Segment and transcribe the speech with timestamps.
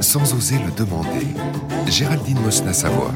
[0.00, 1.26] Sans oser le demander,
[1.86, 3.12] Géraldine Mosna-Savoie.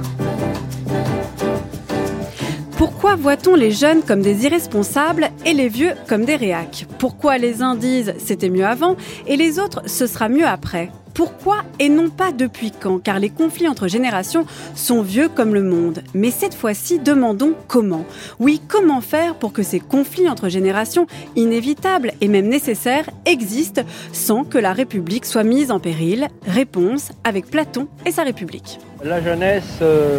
[2.77, 6.87] Pourquoi voit-on les jeunes comme des irresponsables et les vieux comme des réacs?
[6.99, 8.97] Pourquoi les uns disent c'était mieux avant
[9.27, 10.91] et les autres ce sera mieux après?
[11.15, 14.45] Pourquoi et non pas depuis quand Car les conflits entre générations
[14.75, 16.03] sont vieux comme le monde.
[16.13, 18.05] Mais cette fois-ci, demandons comment.
[18.41, 21.07] Oui, comment faire pour que ces conflits entre générations,
[21.37, 23.83] inévitables et même nécessaires, existent
[24.13, 26.29] sans que la République soit mise en péril?
[26.47, 28.81] Réponse avec Platon et sa République.
[29.05, 30.19] La jeunesse euh,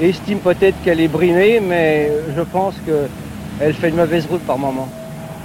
[0.00, 4.88] estime peut-être qu'elle est brimée, mais je pense qu'elle fait une mauvaise route par moment.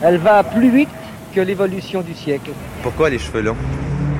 [0.01, 0.89] Elle va plus vite
[1.33, 2.51] que l'évolution du siècle.
[2.81, 3.57] Pourquoi les cheveux longs?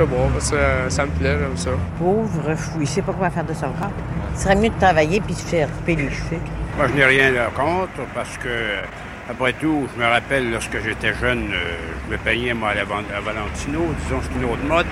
[0.04, 1.72] Bon, ça, ça me plaît, comme ça.
[1.98, 3.92] Pauvre fou, il sait pas quoi faire de son corps.
[4.36, 6.42] Ce serait mieux de travailler puis se faire couper les cheveux.
[6.78, 8.50] Moi, je n'ai rien contre parce que,
[9.30, 13.82] après tout, je me rappelle lorsque j'étais jeune, euh, je me peignais, moi, à, Valentino,
[14.04, 14.86] disons, c'est une autre mode.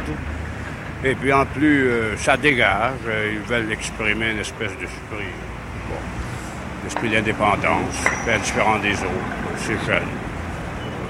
[1.03, 2.93] Et puis, en plus, euh, ça dégage.
[3.33, 5.33] Ils veulent exprimer une espèce d'esprit,
[5.89, 5.95] bon,
[6.85, 8.05] l'esprit d'indépendance,
[8.41, 9.57] différent des autres.
[9.57, 10.22] C'est jeune.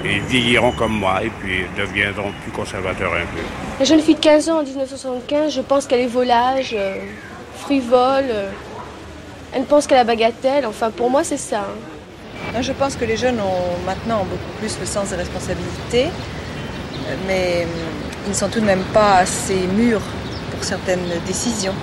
[0.03, 3.41] Ils vieilliront comme moi et puis deviendront plus conservateurs un peu.
[3.79, 6.97] La jeune fille de 15 ans en 1975, je pense qu'elle est volage, euh,
[7.55, 8.25] frivole.
[8.29, 8.49] Euh,
[9.53, 10.65] elle pense qu'elle a bagatelle.
[10.65, 11.67] Enfin, pour moi, c'est ça.
[12.55, 12.61] Hein.
[12.61, 16.07] Je pense que les jeunes ont maintenant beaucoup plus le sens des responsabilités,
[17.27, 17.65] mais
[18.25, 20.01] ils ne sont tout de même pas assez mûrs
[20.51, 21.73] pour certaines décisions.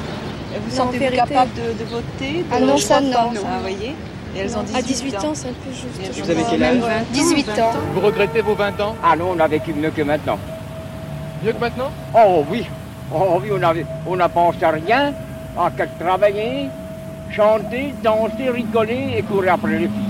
[0.59, 3.33] Vous sentez-vous capable de, voter Ah non, ça non.
[3.35, 3.95] Ça, vous voyez?
[4.35, 6.23] Et elles ont 18 à 18 ans, c'est un peu juste.
[6.25, 7.73] Vous avez quel âge 18 ans.
[7.95, 8.97] Vous regrettez vos 20 ans?
[9.03, 10.39] Ah non, on a vécu mieux que maintenant.
[11.43, 11.91] Mieux que maintenant?
[12.15, 12.67] Oh oui.
[13.13, 13.73] Oh oui, on n'a
[14.07, 15.13] on a pensé à rien,
[15.59, 16.69] à qu'à travailler,
[17.31, 20.10] chanter, danser, rigoler et courir après les filles.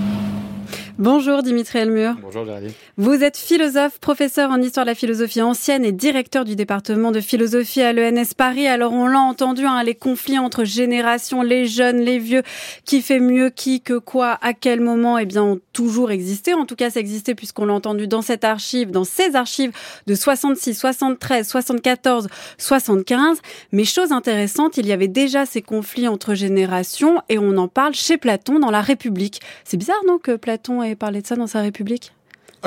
[1.00, 2.16] Bonjour Dimitri Elmur.
[2.20, 2.72] Bonjour Géraldine.
[2.98, 7.22] Vous êtes philosophe, professeur en histoire de la philosophie ancienne et directeur du département de
[7.22, 8.66] philosophie à l'ENS Paris.
[8.66, 12.42] Alors on l'a entendu, hein, les conflits entre générations, les jeunes, les vieux,
[12.84, 16.52] qui fait mieux qui, que quoi, à quel moment, eh bien ont toujours existé.
[16.52, 19.72] En tout cas, ça existait puisqu'on l'a entendu dans cette archive, dans ces archives
[20.06, 22.28] de 66, 73, 74,
[22.58, 23.38] 75.
[23.72, 27.94] Mais chose intéressante, il y avait déjà ces conflits entre générations et on en parle
[27.94, 29.40] chez Platon dans la République.
[29.64, 32.12] C'est bizarre, non, que Platon ait parler de ça dans sa République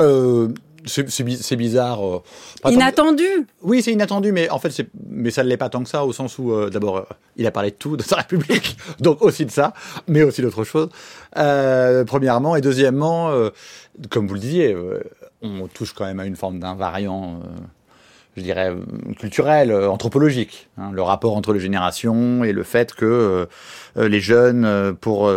[0.00, 0.48] euh,
[0.86, 2.06] c'est bizarre.
[2.06, 2.22] Euh,
[2.70, 3.24] inattendu.
[3.62, 6.12] Oui, c'est inattendu, mais en fait, mais ça ne l'est pas tant que ça, au
[6.12, 9.50] sens où, euh, d'abord, il a parlé de tout, de sa République, donc aussi de
[9.50, 9.72] ça,
[10.08, 10.90] mais aussi d'autres choses.
[12.06, 13.30] premièrement, et deuxièmement,
[14.10, 14.76] comme vous le disiez,
[15.40, 17.40] on touche quand même à une forme d'invariant
[18.36, 18.72] je dirais,
[19.18, 20.68] culturel, anthropologique.
[20.78, 23.46] Hein, le rapport entre les générations et le fait que
[23.96, 25.30] les jeunes, pour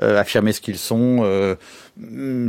[0.00, 1.56] affirmer ce qu'ils sont,
[1.98, 2.48] Mm,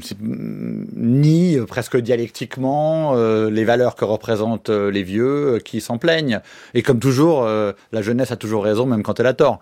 [0.96, 6.40] ni euh, presque dialectiquement euh, les valeurs que représentent euh, les vieux qui s'en plaignent.
[6.76, 9.60] Et comme toujours, la jeunesse a toujours raison, même quand elle a tort.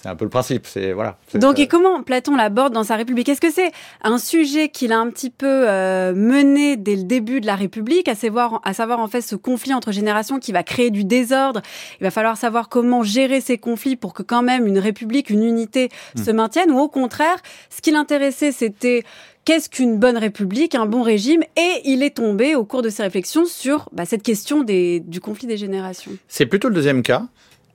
[0.00, 0.66] C'est un peu le principe.
[0.66, 1.18] C'est voilà.
[1.34, 3.28] Donc, et comment Platon l'aborde dans sa République?
[3.28, 3.70] Est-ce que c'est
[4.02, 8.08] un sujet qu'il a un petit peu euh, mené dès le début de la République,
[8.08, 11.60] à savoir, à savoir en fait ce conflit entre générations qui va créer du désordre?
[12.00, 15.44] Il va falloir savoir comment gérer ces conflits pour que quand même une République, une
[15.44, 16.24] unité hmm.
[16.24, 16.70] se maintienne?
[16.70, 17.36] Ou au contraire,
[17.68, 19.04] ce qui l'intéressait, c'était
[19.44, 23.02] qu'est-ce qu'une bonne république, un bon régime, et il est tombé au cours de ses
[23.02, 26.12] réflexions sur bah, cette question des, du conflit des générations.
[26.28, 27.24] C'est plutôt le deuxième cas,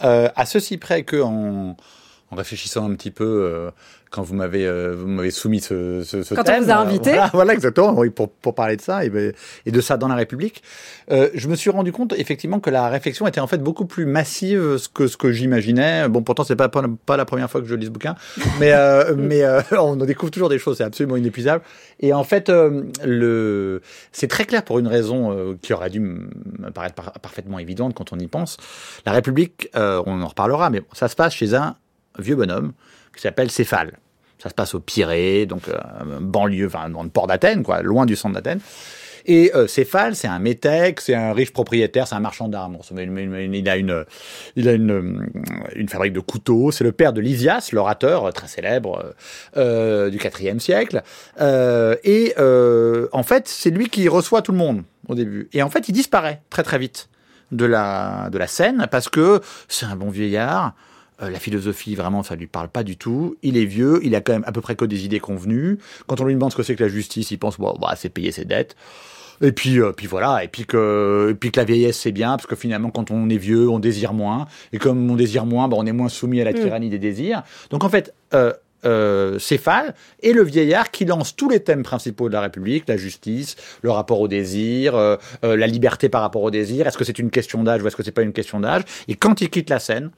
[0.04, 1.76] euh, à ceci près que en
[2.36, 3.72] en réfléchissant un petit peu euh,
[4.16, 6.56] quand vous m'avez euh, vous m'avez soumis ce, ce, ce quand thème.
[6.56, 7.12] Quand on vous a invité.
[7.12, 9.34] Voilà, voilà exactement, oui, pour, pour parler de ça et, ben,
[9.66, 10.64] et de ça dans la République.
[11.12, 14.06] Euh, je me suis rendu compte effectivement que la réflexion était en fait beaucoup plus
[14.06, 16.08] massive que ce que j'imaginais.
[16.08, 18.16] Bon, pourtant c'est pas, pas, la première fois que je lis ce bouquin,
[18.60, 21.64] mais euh, mais euh, on découvre toujours des choses, c'est absolument inépuisable.
[22.00, 23.82] Et en fait, euh, le
[24.12, 28.20] c'est très clair pour une raison qui aurait dû me paraître parfaitement évidente quand on
[28.20, 28.58] y pense.
[29.06, 31.76] La République, on en reparlera, mais ça se passe chez un
[32.20, 32.74] vieux bonhomme
[33.16, 33.98] qui s'appelle Céphale.
[34.38, 35.78] Ça se passe au Pirée, donc euh,
[36.20, 38.60] banlieue, enfin dans le port d'Athènes, quoi, loin du centre d'Athènes.
[39.28, 42.78] Et euh, Céphale, c'est un métèque, c'est un riche propriétaire, c'est un marchand d'armes.
[42.92, 43.00] Il
[43.68, 44.06] a une,
[44.56, 45.28] il a une,
[45.76, 46.72] une fabrique de couteaux.
[46.72, 49.16] C'est le père de Lysias, l'orateur très célèbre
[49.58, 51.02] euh, du IVe siècle.
[51.42, 55.50] Euh, et euh, en fait, c'est lui qui reçoit tout le monde au début.
[55.54, 57.10] Et en fait, il disparaît très très vite
[57.52, 60.76] de la de la scène parce que c'est un bon vieillard.
[61.22, 63.38] Euh, la philosophie, vraiment, ça lui parle pas du tout.
[63.42, 65.78] Il est vieux, il a quand même à peu près que des idées convenues.
[66.08, 68.10] Quand on lui demande ce que c'est que la justice, il pense, bon, bah, c'est
[68.10, 68.76] payer ses dettes.
[69.42, 72.38] Et puis, euh, puis voilà, et puis que, et puis que la vieillesse c'est bien,
[72.38, 75.68] parce que finalement, quand on est vieux, on désire moins, et comme on désire moins,
[75.68, 76.56] bah, on est moins soumis à la mm.
[76.56, 77.44] tyrannie des désirs.
[77.70, 78.54] Donc en fait, euh,
[78.86, 82.98] euh, céphale et le vieillard qui lance tous les thèmes principaux de la République, la
[82.98, 87.04] justice, le rapport au désir, euh, euh, la liberté par rapport au désir, est-ce que
[87.04, 88.84] c'est une question d'âge ou est-ce que c'est pas une question d'âge?
[89.08, 90.12] Et quand il quitte la scène,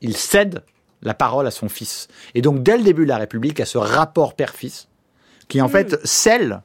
[0.00, 0.62] il cède
[1.02, 2.08] la parole à son fils.
[2.34, 4.88] Et donc dès le début de la République, à ce rapport père-fils
[5.48, 6.62] qui en fait scelle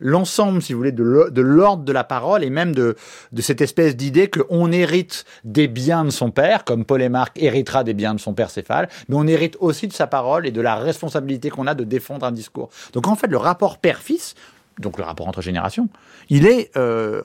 [0.00, 2.96] l'ensemble, si vous voulez, de l'o- de l'ordre de la parole et même de,
[3.32, 7.40] de cette espèce d'idée qu'on hérite des biens de son père, comme Paul et Marc
[7.40, 10.50] héritera des biens de son père Céphale, mais on hérite aussi de sa parole et
[10.52, 12.70] de la responsabilité qu'on a de défendre un discours.
[12.92, 14.34] Donc en fait, le rapport père-fils,
[14.80, 15.88] donc le rapport entre générations,
[16.28, 17.22] il est euh,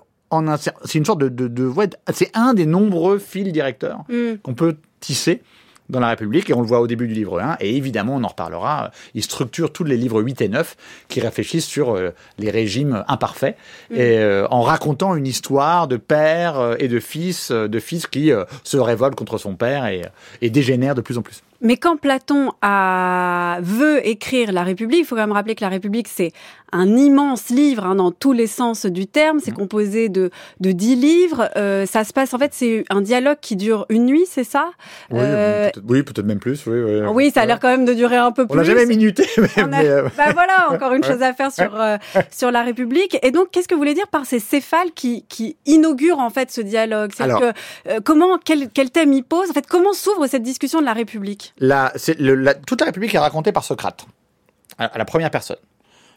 [0.86, 4.36] c'est une sorte de, de, de ouais, c'est un des nombreux fils directeurs Mm.
[4.44, 5.42] qu'on peut tisser
[5.90, 8.24] dans la République, et on le voit au début du livre 1, et évidemment, on
[8.24, 12.52] en reparlera, il structure tous les livres 8 et 9 qui réfléchissent sur euh, les
[12.52, 13.58] régimes imparfaits,
[13.92, 18.32] et euh, en racontant une histoire de père euh, et de fils, de fils qui
[18.32, 20.04] euh, se révolte contre son père et,
[20.42, 21.42] et dégénère de plus en plus.
[21.62, 25.70] Mais quand Platon a, veut écrire la République, il faut quand même rappeler que la
[25.70, 26.32] République, c'est
[26.72, 29.40] un immense livre hein, dans tous les sens du terme.
[29.44, 30.30] C'est composé de,
[30.60, 31.50] de dix livres.
[31.58, 34.70] Euh, ça se passe, en fait, c'est un dialogue qui dure une nuit, c'est ça?
[35.12, 36.66] Oui, Euh, peut-être oui, même plus.
[36.68, 38.58] Oui, oui, Oui, ça a l'air quand même de durer un peu On plus.
[38.58, 41.52] l'a jamais minuté, mais, On a- mais, euh, Bah voilà, encore une chose à faire
[41.52, 41.98] sur euh,
[42.32, 43.18] sur la République.
[43.24, 46.52] Et donc, qu'est-ce que vous voulez dire par ces céphales qui qui inaugurent en fait
[46.52, 47.12] ce dialogue?
[47.20, 47.46] Alors- que
[47.90, 49.50] euh, comment quel quel thème il pose?
[49.50, 51.49] En fait, comment s'ouvre cette discussion de la République?
[51.58, 51.94] La,
[52.66, 54.06] toute la République est racontée par Socrate,
[54.78, 55.58] à, la première personne.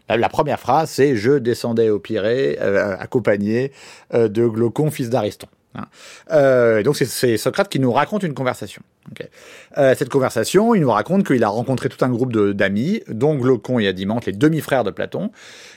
[0.08, 3.72] La, première phrase, c'est Je descendais au Pirée, euh, accompagné
[4.14, 5.46] euh, de Glaucon, fils d'Ariston.
[5.74, 5.84] Hein.
[6.32, 8.82] Euh, donc c'est- Socrate qui nous raconte une conversation.
[9.76, 13.88] Cette conversation, il nous raconte qu'il a rencontré tout un groupe d'amis, dont Glaucon et
[13.88, 15.32] Adimante, les demi-frères de Platon,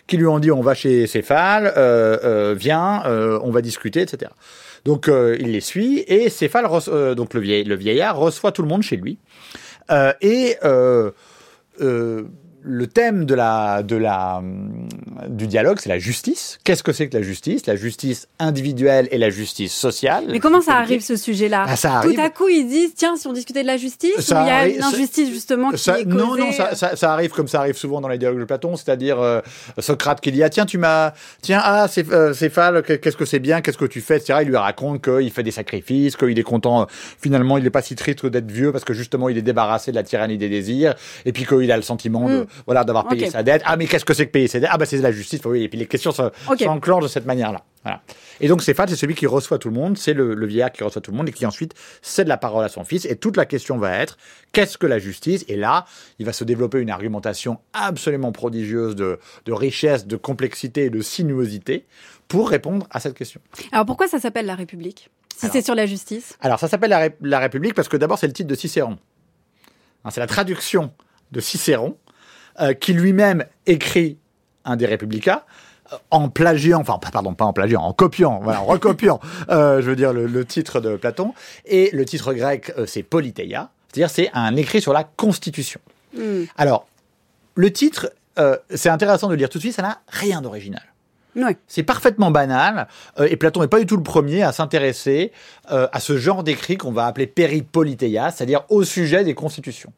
[0.06, 1.74] qui lui ont dit on va chez Céphale,
[2.56, 3.04] viens,
[3.42, 4.31] on va discuter, etc.
[4.85, 8.67] Donc euh, il les suit et Céphale, euh, le, vieil- le vieillard, reçoit tout le
[8.67, 9.17] monde chez lui.
[9.91, 10.55] Euh, et
[12.67, 14.41] le thème de la, de la,
[15.29, 16.57] du dialogue, c'est la justice.
[16.63, 17.65] Qu'est-ce que c'est que la justice?
[17.67, 20.25] La justice individuelle et la justice sociale.
[20.29, 21.65] Mais comment ça arrive ce sujet-là?
[21.67, 22.19] Ah, ça Tout arrive.
[22.19, 24.67] à coup, ils disent tiens, si on discutait de la justice, Ça il y a
[24.67, 26.15] une injustice justement qui Ça- est causée.
[26.17, 28.75] non, non, ça, ça, ça arrive comme ça arrive souvent dans les dialogues de Platon,
[28.75, 29.41] c'est-à-dire euh,
[29.79, 33.61] Socrate qui dit ah tiens tu m'as tiens ah c'est euh, qu'est-ce que c'est bien
[33.61, 34.39] qu'est-ce que tu fais etc.
[34.41, 36.88] Il lui raconte qu'il fait des sacrifices, qu'il est content
[37.21, 39.95] finalement il n'est pas si triste d'être vieux parce que justement il est débarrassé de
[39.95, 40.95] la tyrannie des désirs
[41.25, 42.45] et puis qu'il a le sentiment de Mm.
[42.66, 43.62] Voilà d'avoir payé sa dette.
[43.66, 45.40] Ah mais qu'est-ce que c'est que payer sa dette Ah bah c'est de la justice.
[45.46, 47.63] Oui et puis les questions s'enclenchent de cette manière-là.
[47.84, 48.02] Voilà.
[48.42, 50.84] Et donc Céphale c'est celui qui reçoit tout le monde, c'est le, le vieillard qui
[50.84, 53.38] reçoit tout le monde et qui ensuite cède la parole à son fils et toute
[53.38, 54.18] la question va être
[54.52, 55.46] qu'est-ce que la justice?
[55.48, 55.86] Et là,
[56.19, 61.02] il va se développer une argumentation absolument prodigieuse de, de richesse, de complexité et de
[61.02, 61.86] sinuosité
[62.28, 63.40] pour répondre à cette question.
[63.72, 65.10] Alors pourquoi ça s'appelle la République?
[65.38, 66.38] Si c'est sur la justice?
[66.40, 68.98] Alors, ça s'appelle la, Ré- la République parce que d'abord, c'est le titre de Cicéron.
[70.06, 70.94] Hein, C'est la traduction
[71.34, 71.98] de Cicéron,
[72.62, 74.18] euh, qui lui-même écrit
[74.63, 75.42] un des Républicains
[75.94, 79.19] euh, en plagiant, enfin, pas- pardon, pas en plagiant, en copiant, voilà, en recopiant,
[79.50, 81.34] euh, je veux dire, le, le titre de Platon.
[81.66, 85.80] Et le titre grec, euh, c'est Politeia, c'est-à-dire c'est un écrit sur la Constitution.
[86.18, 86.44] Hmm.
[86.57, 86.88] Alors,
[87.56, 90.81] le titre, euh, c'est intéressant de le dire tout de suite, ça n'a rien d'original.
[91.36, 91.57] Ouais.
[91.68, 92.88] C'est parfaitement banal,
[93.19, 95.34] euh, et Platon n'est pas du tout le premier à s'intéresser
[95.72, 99.92] euh, à ce genre d'écrit qu'on va appeler péripoliteia, c'est-à-dire au sujet des constitutions.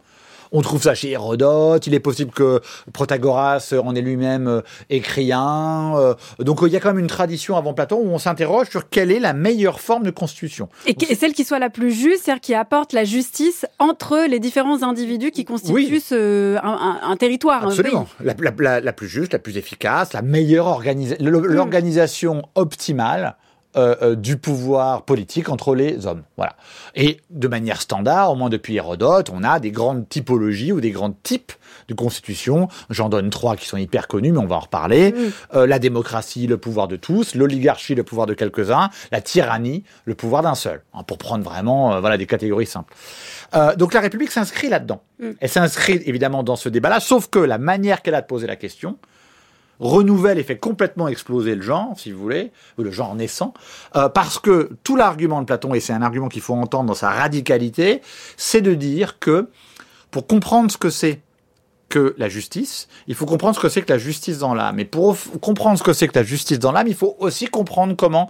[0.51, 2.61] On trouve ça chez Hérodote, il est possible que
[2.93, 5.93] Protagoras en ait lui-même euh, écrit un.
[5.97, 8.69] euh, donc euh, il y a quand même une tradition avant Platon où on s'interroge
[8.69, 10.69] sur quelle est la meilleure forme de constitution.
[10.85, 14.83] Et, celle qui soit la plus juste, c'est-à-dire qui apporte la justice entre les différents
[14.83, 15.99] individus qui constituent Oui.
[15.99, 18.05] ce, un, un- un territoire, un Absolument.
[18.17, 18.27] pays.
[18.27, 23.35] La, la- la- la plus juste, la plus efficace, la meilleure organisation, l'organisation optimale
[23.77, 26.23] euh, euh, du pouvoir politique entre les hommes.
[26.35, 26.55] Voilà.
[26.95, 30.91] Et de manière standard, au moins depuis Hérodote, on a des grandes typologies ou des
[30.91, 31.53] grands types
[31.87, 32.67] de constitution.
[32.89, 35.13] J'en donne trois qui sont hyper connus, mais on va en reparler.
[35.53, 37.35] Euh, la démocratie, le pouvoir de tous.
[37.35, 38.89] L'oligarchie, le pouvoir de quelques-uns.
[39.11, 40.81] La tyrannie, le pouvoir d'un seul.
[40.93, 42.93] Hein, pour prendre vraiment euh, voilà, des catégories simples.
[43.55, 45.01] Euh, donc la République s'inscrit là-dedans.
[45.39, 48.55] Elle s'inscrit évidemment dans ce débat-là, sauf que la manière qu'elle a de poser la
[48.55, 48.97] question
[49.79, 53.53] renouvelle et fait complètement exploser le genre, si vous voulez, ou le genre naissant,
[53.95, 56.95] euh, parce que tout l'argument de Platon, et c'est un argument qu'il faut entendre dans
[56.95, 58.01] sa radicalité,
[58.37, 59.49] c'est de dire que
[60.11, 61.21] pour comprendre ce que c'est
[61.89, 64.79] que la justice, il faut comprendre ce que c'est que la justice dans l'âme.
[64.79, 67.95] Et pour comprendre ce que c'est que la justice dans l'âme, il faut aussi comprendre
[67.95, 68.29] comment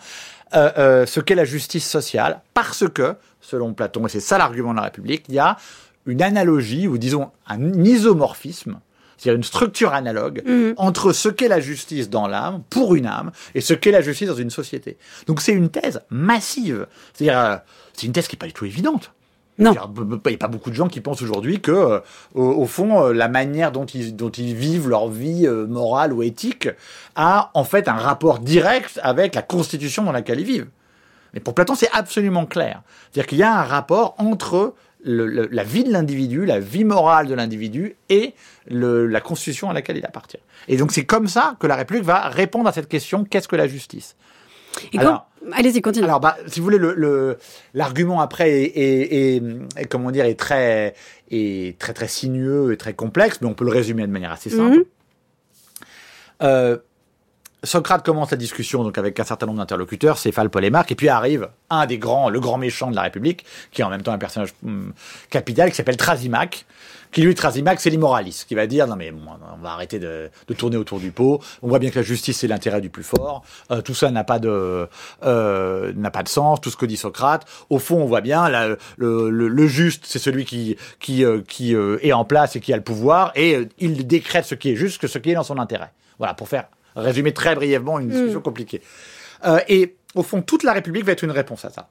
[0.54, 4.72] euh, euh, ce qu'est la justice sociale, parce que, selon Platon, et c'est ça l'argument
[4.72, 5.58] de la République, il y a
[6.06, 8.80] une analogie, ou disons un isomorphisme,
[9.18, 10.74] c'est-à-dire une structure analogue Mhm.
[10.78, 14.28] entre ce qu'est la justice dans l'âme, pour une âme, et ce qu'est la justice
[14.28, 14.98] dans une société.
[15.26, 16.88] Donc c'est une thèse massive.
[17.14, 17.56] C'est-à-dire, euh,
[17.94, 19.12] c'est une thèse qui n'est pas du tout évidente.
[19.60, 19.72] Non.
[19.72, 22.00] Il n'y a pas beaucoup de gens qui pensent aujourd'hui que, euh,
[22.36, 26.14] au, au fond, euh, la manière dont ils, dont ils vivent leur vie euh, morale
[26.14, 26.70] ou éthique
[27.16, 30.68] a en fait un rapport direct avec la constitution dans laquelle ils vivent.
[31.34, 32.84] Mais pour Platon, c'est absolument clair.
[33.12, 34.76] C'est-à-dire qu'il y a un rapport entre
[35.08, 38.34] le- le- la vie de l'individu, la vie morale de l'individu et
[38.70, 40.38] le- la constitution à laquelle il appartient.
[40.68, 43.56] Et donc c'est comme ça que la République va répondre à cette question qu'est-ce que
[43.56, 44.16] la justice?
[44.94, 45.24] Et Alors- quand...
[45.54, 46.04] Allez-y, continue.
[46.06, 47.38] alors, bah, si vous voulez, le, le-
[47.74, 49.44] l'argument après est, est- est-
[49.78, 50.94] est, comment dire, est très,
[51.32, 54.50] est très très sinueux et très complexe, mais on peut le résumer de manière assez
[54.50, 54.80] simple.
[54.80, 54.84] Mhm.
[56.44, 56.78] Euh,
[57.64, 61.50] Socrate commence la discussion donc avec un certain nombre d'interlocuteurs, Céphale, Polémarque, et puis arrive
[61.70, 64.20] un des grands, le grand méchant de la République, qui est en même temps un
[64.20, 64.94] personnage hum,
[65.30, 66.66] capital, qui s'appelle Trasimaque,
[67.12, 69.22] qui lui, Trasimaque, c'est l'immoraliste, qui va dire, non mais bon,
[69.58, 72.38] on va arrêter de, de tourner autour du pot, on voit bien que la justice,
[72.38, 74.88] c'est l'intérêt du plus fort, Euh, tout ça n'a pas de
[75.24, 77.46] euh, n'a pas de sens, tout ce que dit Socrate.
[77.70, 81.42] Au fond, on voit bien, là, le, le, le juste, c'est celui qui, qui, euh,
[81.48, 84.54] qui euh, est en place et qui a le pouvoir, et euh, il décrète ce
[84.54, 85.92] qui est juste que ce qui est dans son intérêt.
[86.20, 86.66] Voilà, pour faire
[87.02, 88.82] résumer très brièvement une discussion compliquée.
[89.46, 91.90] Euh, et au fond, toute la République va être une réponse à ça.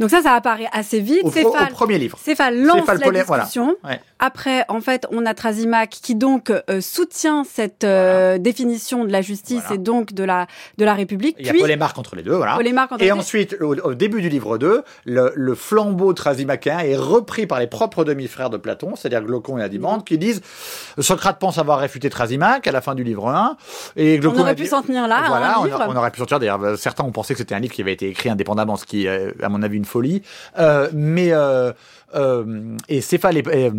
[0.00, 1.24] Donc ça, ça apparaît assez vite.
[1.24, 2.18] Au, Céphale, au premier livre.
[2.22, 3.42] Céphale lance Céphale la voilà.
[3.44, 3.76] discussion.
[3.84, 4.00] Ouais.
[4.18, 9.22] Après, en fait, on a Trasimac qui donc euh, soutient cette euh, définition de la
[9.22, 9.74] justice Voilà.
[9.74, 11.36] et donc de la de la République.
[11.38, 12.54] Il y a Puis Polémarque entre les deux, voilà.
[12.54, 13.12] Entre et les deux.
[13.12, 17.66] ensuite, au, au début du livre 2, le, le flambeau trasimachéen est repris par les
[17.68, 20.40] propres demi-frères de Platon, c'est-à-dire Glaucon et Adimandre, qui disent
[20.98, 23.56] Socrate pense avoir réfuté Trasimaque à la fin du livre 1.
[23.96, 25.18] Et on Glaucon aurait a pu s'en tenir là.
[25.24, 25.80] à Voilà, on, livre.
[25.82, 26.38] a- on aurait pu sortir.
[26.40, 28.84] D'ailleurs, euh, certains ont pensé que c'était un livre qui avait été écrit indépendamment, ce
[28.86, 30.22] qui est, à mon avis, une folie.
[30.58, 31.72] Euh, mais euh,
[32.14, 33.72] euh, et Céphale et, et,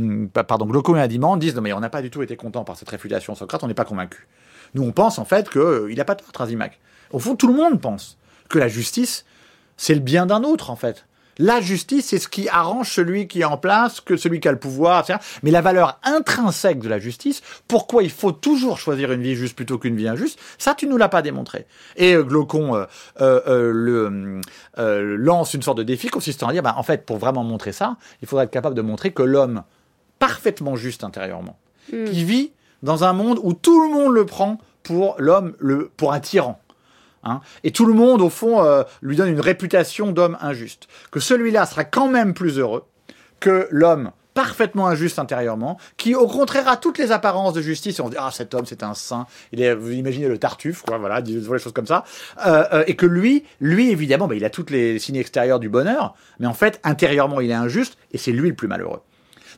[0.43, 2.89] pardon, Glaucon et Adimandre disent mais on n'a pas du tout été content par cette
[2.89, 4.27] réfutation Socrate, on n'est pas convaincu.
[4.75, 6.79] Nous, on pense en fait qu'il n'a pas tort, Trasimaque.
[7.11, 8.17] Au fond, tout le monde pense
[8.49, 9.25] que la justice,
[9.77, 11.05] c'est le bien d'un autre, en fait.
[11.39, 14.51] La justice, c'est ce qui arrange celui qui est en place, que celui qui a
[14.51, 15.19] le pouvoir, etc.
[15.41, 19.55] Mais la valeur intrinsèque de la justice, pourquoi il faut toujours choisir une vie juste
[19.55, 21.65] plutôt qu'une vie injuste, ça, tu nous l'as pas démontré.
[21.95, 22.85] Et euh, Glaucon euh,
[23.21, 27.43] euh, le, lance une sorte de défi consistant à dire, bah, en fait, pour vraiment
[27.43, 29.63] montrer ça, il faudra être capable de montrer que l'homme,
[30.19, 31.57] parfaitement juste intérieurement,
[31.91, 32.05] Hmm.
[32.05, 32.51] qui vit
[32.83, 36.59] dans un monde où tout le monde le prend pour l'homme, le, pour un tyran.
[37.23, 40.87] Hein et tout le monde, au fond, euh, lui donne une réputation d'homme injuste.
[41.11, 42.85] Que celui-là sera quand même plus heureux
[43.39, 48.01] que l'homme parfaitement injuste intérieurement, qui au contraire a toutes les apparences de justice, et
[48.01, 50.83] on se dit ah cet homme c'est un saint, il est, vous imaginez le Tartuffe,
[50.83, 52.05] quoi, voilà, les choses comme ça,
[52.45, 55.67] euh, euh, et que lui, lui évidemment, bah, il a toutes les signes extérieurs du
[55.67, 59.01] bonheur, mais en fait intérieurement il est injuste, et c'est lui le plus malheureux.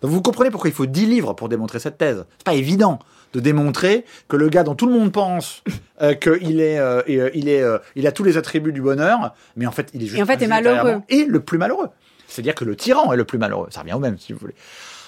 [0.01, 2.25] Donc vous comprenez pourquoi il faut 10 livres pour démontrer cette thèse.
[2.39, 2.97] C'est pas évident
[3.33, 5.63] de démontrer que le gars dont tout le monde pense
[6.01, 8.81] euh, qu'il est, euh, et, euh, il est, euh, il a tous les attributs du
[8.81, 11.01] bonheur, mais en fait il est juste Et en fait, est malheureux.
[11.09, 11.89] et le plus malheureux.
[12.27, 13.67] C'est-à-dire que le tyran est le plus malheureux.
[13.71, 14.55] Ça revient au même, si vous voulez.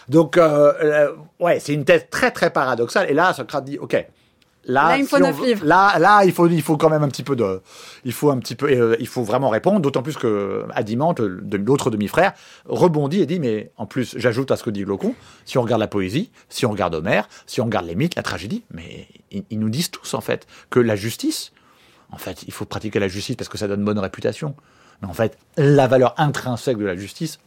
[0.10, 3.10] Donc, euh, euh, ouais, c'est une thèse très très paradoxale.
[3.10, 4.06] Et là, Socrate dit, ok,
[4.66, 5.66] là, Là, il faut si on neuf veut- livres.
[5.66, 7.62] Là, là, il faut, il faut quand même un petit peu de,
[8.06, 9.80] il faut un petit peu, euh, il faut vraiment répondre.
[9.80, 12.34] D'autant plus que Adimante, l'autre demi-frère,
[12.66, 15.16] rebondit et dit, mais en plus, j'ajoute à ce que dit Glaucon,
[15.46, 18.24] si on regarde la poésie, si on regarde Homère, si on regarde les mythes, la
[18.24, 21.52] tragédie, mais ils, ils nous disent tous en fait que la justice,
[22.12, 24.56] en fait, il faut pratiquer la justice parce que ça donne bonne réputation.
[25.02, 27.40] Mais en fait, la valeur intrinsèque de la justice,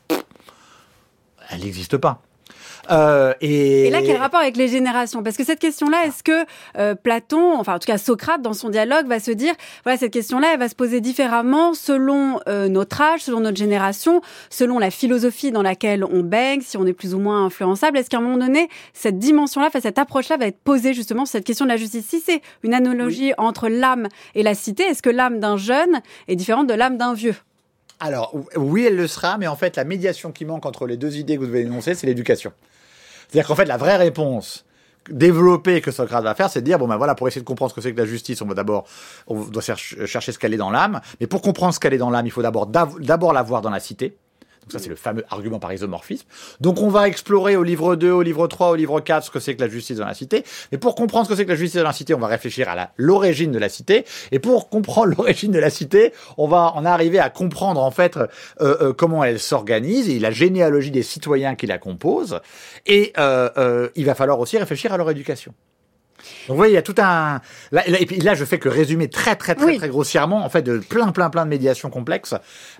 [1.50, 2.20] elle n'existe pas.
[2.90, 5.22] Euh, et, Et là, quel rapport avec les générations?
[5.22, 6.46] Parce que cette question-là, est-ce que
[6.78, 10.12] euh, Platon, enfin en tout cas Socrate, dans son dialogue, va se dire, voilà, cette
[10.12, 14.90] question-là, elle va se poser différemment selon euh, notre âge, selon notre génération, selon la
[14.90, 17.98] philosophie dans laquelle on baigne, si on est plus ou moins influençable?
[17.98, 21.32] Est-ce qu'à un moment donné, cette dimension-là, enfin, cette approche-là va être posée justement sur
[21.32, 22.06] cette question de la justice?
[22.06, 26.36] Si c'est une analogie entre l'âme et la cité, est-ce que l'âme d'un jeune est
[26.36, 27.34] différente de l'âme d'un vieux?
[27.98, 31.16] Alors, oui, elle le sera, mais en fait, la médiation qui manque entre les deux
[31.16, 32.52] idées que vous devez énoncer, c'est l'éducation.
[33.28, 34.64] C'est-à-dire qu'en fait, la vraie réponse
[35.08, 37.70] développée que Socrate va faire, c'est de dire, bon ben voilà, pour essayer de comprendre
[37.70, 38.84] ce que c'est que la justice, on va d'abord,
[39.28, 41.98] on doit cher- chercher ce qu'elle est dans l'âme, mais pour comprendre ce qu'elle est
[41.98, 44.16] dans l'âme, il faut d'abord d'abord la voir dans la cité.
[44.66, 46.26] Donc ça, c'est le fameux argument par isomorphisme.
[46.60, 49.38] Donc on va explorer au livre 2, au livre 3, au livre 4 ce que
[49.38, 50.42] c'est que la justice dans la cité.
[50.72, 52.68] Mais pour comprendre ce que c'est que la justice dans la cité, on va réfléchir
[52.68, 54.04] à l'origine de la cité.
[54.32, 58.16] Et pour comprendre l'origine de la cité, on va en arriver à comprendre en fait
[58.16, 58.26] euh,
[58.60, 62.40] euh, comment elle s'organise et la généalogie des citoyens qui la composent.
[62.86, 65.54] Et euh, euh, il va falloir aussi réfléchir à leur éducation.
[66.48, 67.40] Donc vous voyez, il y a tout un...
[67.72, 69.76] Là, et puis là, je fais que résumer très très très Oui.
[69.78, 72.34] très grossièrement, en fait, de plein plein plein de médiations complexes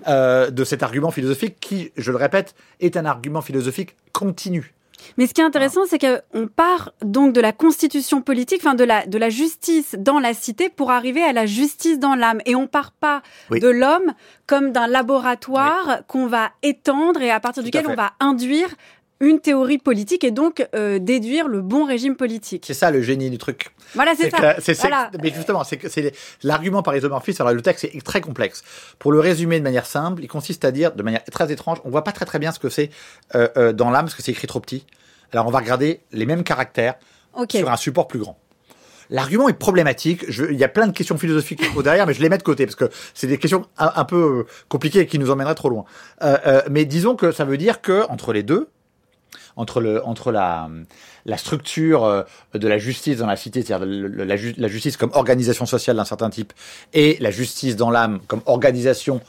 [0.09, 4.73] euh, de cet argument philosophique qui, je le répète, est un argument philosophique continu.
[5.19, 8.83] Mais ce qui est intéressant, c'est qu'on part donc de la constitution politique, enfin de
[8.83, 12.41] la, de la justice dans la cité pour arriver à la justice dans l'âme.
[12.47, 13.61] Et on part pas Oui.
[13.61, 14.15] de l'homme
[14.47, 18.69] comme d'un laboratoire qu'on va étendre et à partir Tout duquel on va induire
[19.21, 22.65] une théorie politique et donc euh, déduire le bon régime politique.
[22.67, 23.69] C'est ça le génie du truc.
[23.95, 24.55] Voilà, c'est ça.
[24.89, 25.11] Voilà.
[25.23, 27.43] Mais justement, c'est l'argument par isomorphisme.
[27.43, 28.63] Alors le texte est très complexe.
[28.99, 31.79] Pour le résumer de manière simple, il consiste à dire de manière très étrange.
[31.85, 32.91] On voit pas très très bien ce que c'est
[33.35, 34.85] euh, euh, dans l'âme parce que c'est écrit trop petit.
[35.33, 36.95] Alors on va regarder les mêmes caractères
[37.59, 38.39] sur un support plus grand.
[39.09, 40.25] L'argument est problématique.
[40.29, 42.67] Je- il y a plein de questions philosophiques derrière, mais je les mets de côté
[42.67, 45.85] parce que c'est des questions un, un peu compliquées et qui nous emmèneraient trop loin.
[46.23, 48.69] Euh, euh, mais disons que ça veut dire que entre les deux,
[49.57, 50.69] entre le entre la
[51.25, 52.23] la structure euh,
[52.55, 56.05] de la justice dans la cité, c'est-à-dire la, ju- la justice comme organisation sociale d'un
[56.05, 56.53] certain type,
[56.93, 59.21] et la justice dans l'âme comme organisation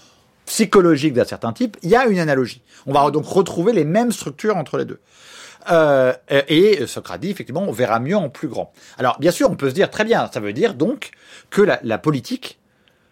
[0.46, 2.62] psychologique d'un certain type, il y a une analogie.
[2.86, 5.00] On va donc retrouver les mêmes structures entre les deux.
[5.70, 6.14] Euh,
[6.48, 8.72] et Socrate dit effectivement, on verra mieux en plus grand.
[8.98, 11.12] Alors bien sûr, on peut se dire très bien, ça veut dire donc
[11.50, 12.60] que la, politique,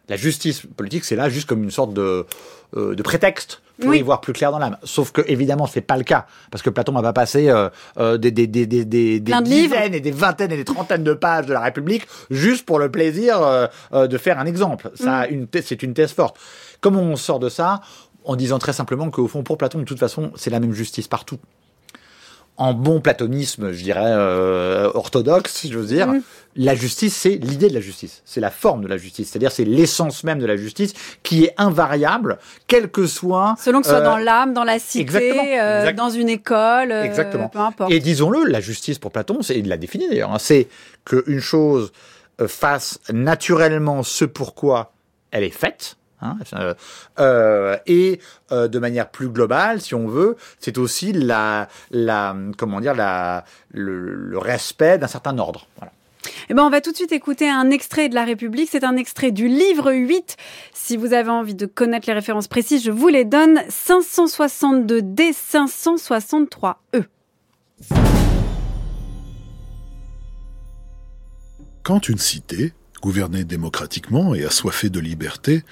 [0.07, 2.25] la justice politique, c'est là juste comme une sorte de,
[2.75, 3.99] de prétexte pour Oui.
[3.99, 4.77] y voir plus clair dans l'âme.
[4.83, 8.17] Sauf que évidemment, c'est pas le cas parce que Platon va pas passer euh, euh,
[8.17, 9.75] des, des, des, des, des, des Plein de livres.
[9.75, 12.89] dizaines et des vingtaines et des trentaines de pages de la République juste pour le
[12.91, 14.91] plaisir euh, euh, de faire un exemple.
[14.95, 16.37] Ça, a une thèse- c'est une thèse forte.
[16.81, 17.81] Comment on sort de ça
[18.23, 21.07] En disant très simplement qu'au fond, pour Platon, de toute façon, c'est la même justice
[21.07, 21.37] partout
[22.57, 26.21] en bon platonisme, je dirais, euh, orthodoxe, si j'ose dire, Mhm.
[26.55, 28.21] la justice, c'est l'idée de la justice.
[28.23, 29.29] C'est la forme de la justice.
[29.29, 33.55] C'est-à-dire, c'est l'essence même de la justice qui est invariable, quel que soit.
[33.59, 35.95] Selon que ce soit euh, dans l'âme, dans la cité, exactement, euh, exact.
[35.97, 37.49] dans une école, euh, Exactement.
[37.49, 37.91] peu importe.
[37.91, 40.67] Et disons-le, la justice pour Platon, c'est, il l'a défini d'ailleurs, hein, c'est
[41.03, 41.91] qu'une chose
[42.39, 44.93] euh, fasse naturellement ce pourquoi
[45.31, 45.97] elle est faite.
[46.21, 46.73] Hein, euh,
[47.19, 48.19] euh, et
[48.51, 53.45] euh, de manière plus globale, si on veut, c'est aussi la, la, comment dire, la,
[53.71, 55.67] le, le respect d'un certain ordre.
[55.77, 55.91] Voilà.
[56.49, 58.69] Eh ben, on va tout de suite écouter un extrait de La République.
[58.71, 60.37] C'est un extrait du livre 8.
[60.73, 63.59] Si vous avez envie de connaître les références précises, je vous les donne.
[63.69, 67.05] 562D, 563E.
[71.83, 75.63] Quand une cité, gouvernée démocratiquement et assoiffée de liberté,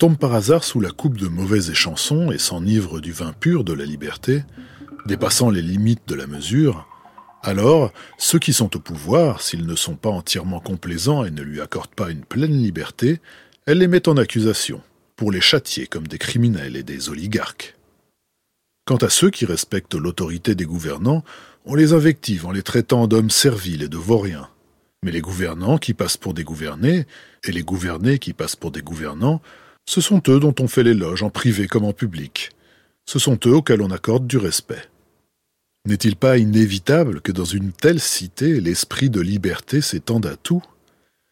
[0.00, 3.74] tombe par hasard sous la coupe de mauvais échansons et s'enivre du vin pur de
[3.74, 4.44] la liberté,
[5.04, 6.88] dépassant les limites de la mesure,
[7.42, 11.60] alors ceux qui sont au pouvoir, s'ils ne sont pas entièrement complaisants et ne lui
[11.60, 13.20] accordent pas une pleine liberté,
[13.66, 14.80] elle les met en accusation,
[15.16, 17.76] pour les châtier comme des criminels et des oligarques.
[18.86, 21.24] Quant à ceux qui respectent l'autorité des gouvernants,
[21.66, 24.48] on les invective en les traitant d'hommes serviles et de vauriens.
[25.02, 27.04] Mais les gouvernants qui passent pour des gouvernés,
[27.44, 29.42] et les gouvernés qui passent pour des gouvernants,
[29.86, 32.50] ce sont eux dont on fait l'éloge en privé comme en public.
[33.06, 34.88] Ce sont eux auxquels on accorde du respect.
[35.86, 40.62] N'est-il pas inévitable que dans une telle cité l'esprit de liberté s'étende à tout,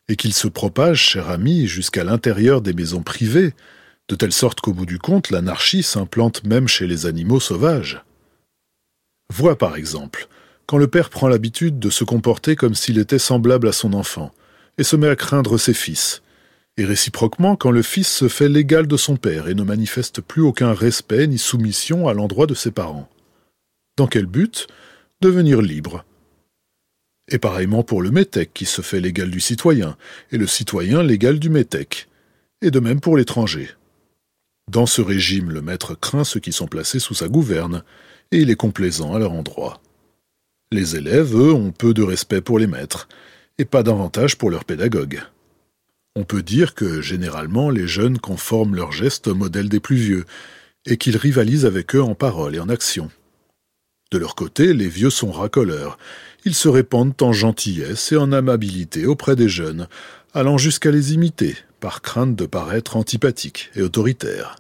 [0.08, 3.54] et qu'il se propage, cher ami, jusqu'à l'intérieur des maisons privées,
[4.08, 8.02] de telle sorte qu'au bout du compte l'anarchie s'implante même chez les animaux sauvages?
[9.30, 10.28] Vois par exemple,
[10.64, 14.32] quand le père prend l'habitude de se comporter comme s'il était semblable à son enfant,
[14.78, 16.22] et se met à craindre ses fils,
[16.78, 20.42] et réciproquement quand le fils se fait l'égal de son père et ne manifeste plus
[20.42, 23.10] aucun respect ni soumission à l'endroit de ses parents.
[23.96, 24.68] Dans quel but?
[25.20, 26.04] Devenir libre.
[27.26, 29.96] Et pareillement pour le métèque qui se fait l'égal du citoyen,
[30.30, 32.08] et le citoyen l'égal du métèque,
[32.62, 33.70] et de même pour l'étranger.
[34.70, 37.82] Dans ce régime, le maître craint ceux qui sont placés sous sa gouverne,
[38.30, 39.82] et il est complaisant à leur endroit.
[40.70, 43.08] Les élèves, eux, ont peu de respect pour les maîtres,
[43.58, 45.20] et pas davantage pour leurs pédagogues.
[46.16, 50.24] On peut dire que, généralement, les jeunes conforment leurs gestes au modèle des plus vieux,
[50.86, 53.10] et qu'ils rivalisent avec eux en parole et en action.
[54.10, 55.98] De leur côté, les vieux sont racoleurs.
[56.44, 59.86] Ils se répandent en gentillesse et en amabilité auprès des jeunes,
[60.32, 64.56] allant jusqu'à les imiter, par crainte de paraître antipathiques et autoritaires.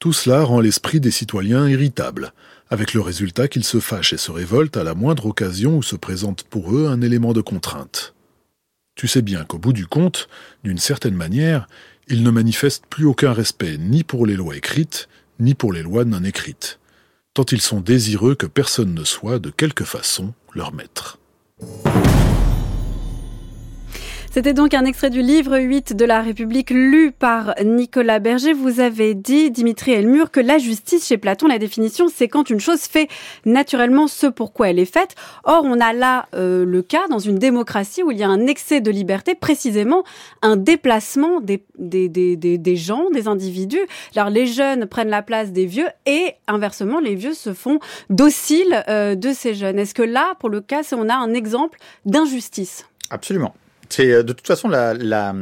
[0.00, 2.32] Tout cela rend l'esprit des citoyens irritable,
[2.70, 5.96] avec le résultat qu'ils se fâchent et se révoltent à la moindre occasion où se
[5.96, 8.14] présente pour eux un élément de contrainte.
[9.00, 10.28] Tu sais bien qu'au bout du compte,
[10.62, 11.68] d'une certaine manière,
[12.08, 15.08] ils ne manifestent plus aucun respect ni pour les lois écrites,
[15.38, 16.78] ni pour les lois non écrites,
[17.32, 21.18] tant ils sont désireux que personne ne soit, de quelque façon, leur maître.
[24.32, 28.52] C'était donc un extrait du livre 8 de la République lu par Nicolas Berger.
[28.52, 32.60] Vous avez dit, Dimitri Elmur, que la justice chez Platon, la définition, c'est quand une
[32.60, 33.08] chose fait
[33.44, 35.16] naturellement ce pourquoi elle est faite.
[35.42, 38.46] Or, on a là euh, le cas dans une démocratie où il y a un
[38.46, 40.04] excès de liberté, précisément
[40.42, 43.84] un déplacement des, des, des, des, gens, des individus.
[44.14, 48.84] Alors, les jeunes prennent la place des vieux et inversement, les vieux se font dociles
[48.86, 49.80] euh, de ces jeunes.
[49.80, 52.86] Est-ce que là, pour le cas, on a un exemple d'injustice?
[53.10, 53.54] Absolument.
[53.90, 55.34] C'est euh, de toute façon la, la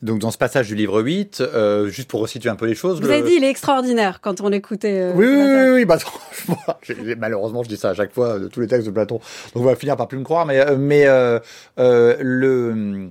[0.00, 3.00] donc dans ce passage du livre 8, euh, juste pour resituer un peu les choses.
[3.00, 4.96] Vous le- avez dit, il est extraordinaire quand on l'écoutait.
[5.00, 5.98] euh, Oui, oui, oui, oui, bah,
[7.18, 9.16] malheureusement, je dis ça à chaque fois de tous les textes de Platon,
[9.54, 11.40] donc on va finir par plus me croire, mais, euh, mais euh,
[11.80, 13.08] euh, le,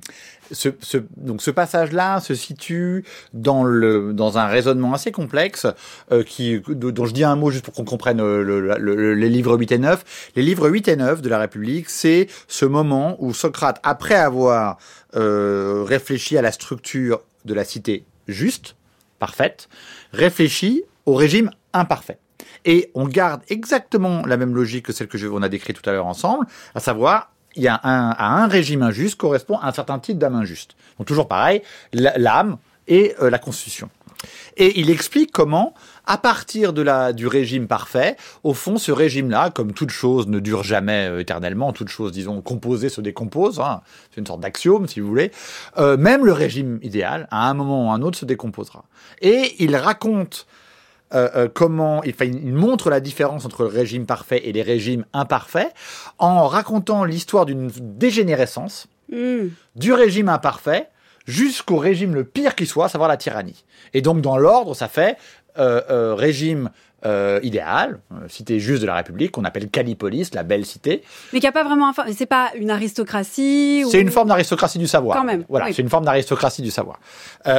[0.51, 0.69] ce,
[1.17, 3.65] donc ce passage-là se situe dans,
[4.37, 5.67] un raisonnement assez complexe,
[6.11, 6.23] euh,
[6.69, 9.57] dont je dis un mot juste pour qu'on comprenne euh, le, le- le- les livres
[9.57, 10.31] 8 et 9.
[10.35, 14.77] Les livres 8 et 9 de la République, c'est ce moment où Socrate, après avoir
[15.15, 18.75] euh, réfléchi à la structure de la cité juste,
[19.19, 19.69] parfaite,
[20.13, 22.19] réfléchit au régime imparfait.
[22.65, 25.89] Et on garde exactement la même logique que celle que je, on a décrite tout
[25.89, 29.67] à l'heure ensemble, à savoir, il y a un, à un régime injuste correspond à
[29.67, 30.75] un certain type d'âme injuste.
[30.97, 33.89] Donc toujours pareil, l'âme et euh, la constitution.
[34.55, 35.73] Et il explique comment,
[36.05, 40.39] à partir de la, du régime parfait, au fond, ce régime-là, comme toute chose ne
[40.39, 44.87] dure jamais euh, éternellement, toute chose, disons, composée se décompose, hein, c'est une sorte d'axiome,
[44.87, 45.31] si vous voulez,
[45.77, 48.85] euh, même le régime idéal, à un moment ou à un autre, se décomposera.
[49.21, 50.47] Et il raconte
[51.13, 55.73] euh, euh, comment, il, montre la différence entre le régime parfait et les régimes imparfaits
[56.19, 59.47] en racontant l'histoire d'une dégénérescence Hmm.
[59.77, 60.89] du régime imparfait
[61.25, 63.63] jusqu'au régime le pire qui soit, à savoir la tyrannie.
[63.93, 65.15] Et donc, dans l'ordre, ça fait
[65.57, 66.71] euh, euh, régime
[67.05, 71.03] euh, idéal, cité juste de la République, qu'on appelle Callipolis, la belle cité.
[71.31, 71.93] Mais qu'il n'y a pas vraiment.
[72.13, 73.83] C'est pas une aristocratie.
[73.85, 75.15] ou- C'est une forme d'aristocratie du savoir.
[75.17, 75.73] Quand même, Voilà, oui.
[75.73, 76.99] c'est une forme d'aristocratie du savoir.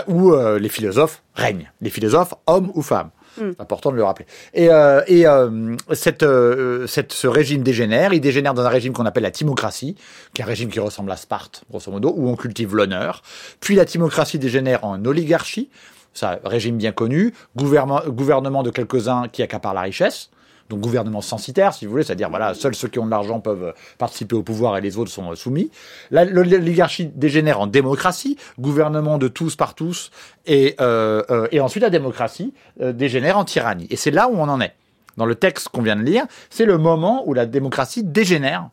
[0.07, 1.71] Où les philosophes règnent.
[1.81, 3.09] Les philosophes, hommes ou femmes.
[3.37, 3.51] Mm.
[3.53, 4.27] C'est important de le rappeler.
[4.55, 8.13] Et, euh, et euh, cette, euh, cette, ce régime dégénère.
[8.13, 9.97] Il dégénère dans un régime qu'on appelle la timocratie,
[10.35, 13.23] qui est un régime qui ressemble à Sparte, grosso modo, où on cultive l'honneur.
[13.61, 15.71] Puis la timocratie dégénère en oligarchie.
[16.15, 17.33] Ça, régime bien connu.
[17.55, 20.31] Gouvernement, gouvernement de quelques-uns qui accaparent la richesse.
[20.69, 23.73] Donc gouvernement censitaire, si vous voulez, c'est-à-dire voilà, seuls ceux qui ont de l'argent peuvent
[23.97, 25.71] participer au pouvoir et les autres sont euh, soumis.
[26.11, 30.11] L'oligarchie dégénère en démocratie, gouvernement de tous par tous,
[30.47, 33.87] et, euh, euh, ensuite la démocratie dégénère en tyrannie.
[33.91, 34.75] Et c'est là où on en est.
[35.17, 38.69] Dans le texte qu'on vient de lire, c'est le moment où la démocratie dégénère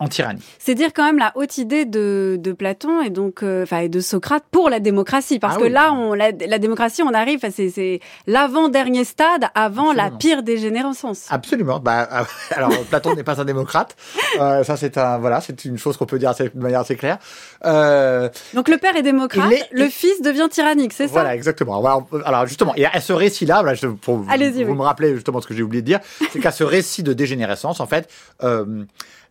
[0.00, 0.42] en tyrannie.
[0.58, 3.88] C'est dire quand même la haute idée de, de Platon et donc euh, enfin et
[3.88, 5.70] de Socrate pour la démocratie parce Ah que oui.
[5.70, 10.42] là on la, la démocratie on arrive c'est c'est l'avant dernier stade avant la pire
[10.42, 11.26] dégénérescence.
[11.30, 11.80] Absolument.
[11.80, 12.22] Bah, euh,
[12.54, 13.96] alors Platon n'est pas un démocrate.
[14.40, 16.96] Euh, ça c'est un voilà, c'est une chose qu'on peut dire assez- de manière assez
[16.96, 17.18] claire.
[17.64, 21.12] Euh, Donc le père est démocrate, est- le il- fils devient tyrannique, c'est ça?
[21.12, 21.78] Voilà, exactement.
[21.78, 24.64] Alors, alors, justement, et à ce récit-là, voilà, je- pour vous oui.
[24.64, 26.00] me rappeler justement ce que j'ai oublié de dire,
[26.32, 28.08] c'est qu'à ce récit de dégénérescence, en fait,
[28.44, 28.84] euh,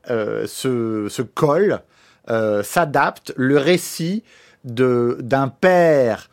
[0.10, 1.82] euh, ce, ce col
[2.30, 4.24] euh, s'adapte le récit
[4.64, 6.30] d'un père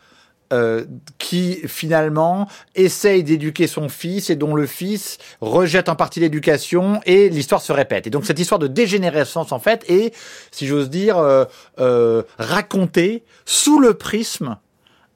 [0.52, 0.84] euh,
[1.18, 7.28] qui finalement essaye d'éduquer son fils et dont le fils rejette en partie l'éducation et
[7.30, 8.06] l'histoire se répète.
[8.06, 10.14] Et donc cette histoire de dégénérescence en fait est,
[10.50, 11.46] si j'ose dire, euh,
[11.80, 14.58] euh, racontée sous le prisme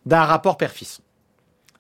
[0.07, 1.01] d'un rapport père-fils.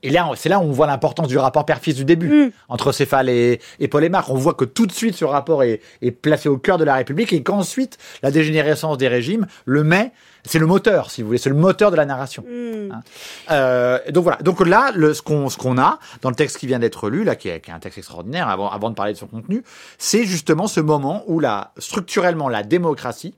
[0.03, 2.51] Et là, c'est là où on voit l'importance du rapport père-fils du début, Mm.
[2.69, 4.31] entre Céphale et, et Paul Aymar.
[4.31, 6.95] On voit que tout de suite, ce rapport est, est placé au cœur de la
[6.95, 10.13] République et qu'ensuite, la dégénérescence des régimes le met,
[10.45, 12.45] c'est le moteur, si vous voulez, c'est le moteur de la narration.
[12.49, 12.93] Hmm.
[12.93, 13.03] Hein.
[13.51, 14.39] Euh, donc voilà.
[14.39, 17.25] Donc là, le, ce qu'on ce qu'on a dans le texte qui vient d'être lu,
[17.25, 19.63] là, qui est, qui est un texte extraordinaire, avant, avant de parler de son contenu,
[19.99, 23.35] c'est justement ce moment où la, structurellement la démocratie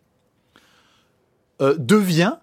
[1.63, 2.35] euh, devient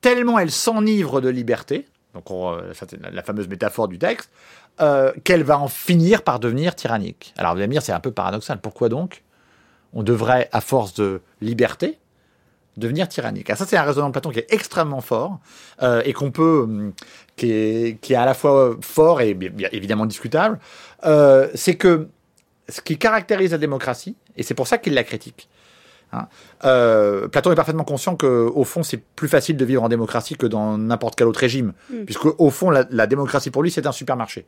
[0.00, 2.72] tellement elle s'enivre de liberté, donc on, euh,
[3.12, 4.30] la, fameuse métaphore du texte,
[4.80, 7.34] euh, qu'elle va en finir par devenir tyrannique.
[7.36, 8.60] Alors vous allez me dire, c'est un peu paradoxal.
[8.60, 9.22] Pourquoi donc
[9.92, 11.98] on devrait, à force de liberté,
[12.76, 13.50] devenir tyrannique?
[13.50, 15.38] Ah, ça, c'est un raisonnement de Platon qui est extrêmement fort
[15.82, 16.92] euh, et qu'on peut, hum,
[17.36, 19.36] qui est, à la fois fort et
[19.72, 20.58] évidemment discutable.
[21.54, 22.08] C'est que
[22.68, 25.48] ce qui caractérise la démocratie, et c'est pour ça qu'il la critique.
[26.14, 26.28] Hein,
[26.64, 30.36] euh, Platon est parfaitement conscient que, au fond, c'est plus facile de vivre en démocratie
[30.36, 32.04] que dans n'importe quel autre régime, Mm.
[32.04, 34.46] puisque au fond, la, la démocratie pour lui, c'est un supermarché.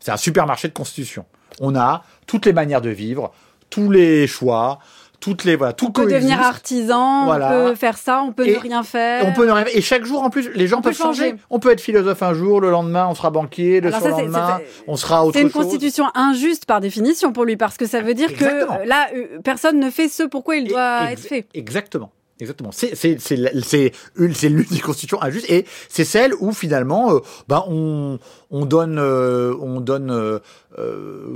[0.00, 1.24] C'est un supermarché de constitution.
[1.60, 3.32] On a toutes les manières de vivre,
[3.70, 4.78] tous les choix,
[5.24, 7.48] toutes les voilà, tout On peut devenir artisan, Voilà.
[7.48, 9.26] on peut faire ça, on peut Et ne rien faire.
[9.26, 11.30] On peut ne rien- et chaque jour en plus les gens On peuvent changer.
[11.30, 11.36] changer.
[11.48, 14.96] On peut être philosophe un jour, le lendemain on sera banquier, le surlendemain c'est- on
[14.96, 15.62] sera autre C'est une chose.
[15.62, 18.76] constitution injuste par définition pour lui parce que ça veut dire Exactement.
[18.76, 21.46] que euh, là euh, personne ne fait ce pourquoi il doit être fait.
[21.54, 22.10] Exactement.
[22.40, 22.70] Exactement.
[22.72, 27.14] C'est c'est c'est c'est une- c'est l'une des constitutions injustes et c'est celle où finalement
[27.14, 28.18] euh, ben on
[28.50, 30.40] on donne euh, on donne euh,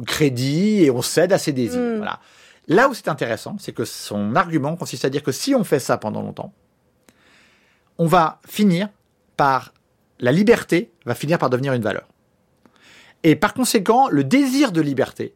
[0.06, 1.80] crédit et on cède à ses désirs.
[1.80, 1.96] Mm.
[1.98, 2.18] Voilà.
[2.68, 5.80] Là où c'est intéressant, c'est que son argument consiste à dire que si on fait
[5.80, 6.52] ça pendant longtemps,
[7.96, 8.88] on va finir
[9.36, 9.72] par
[10.20, 12.06] la liberté va finir par devenir une valeur.
[13.22, 15.34] Et par conséquent, le désir de liberté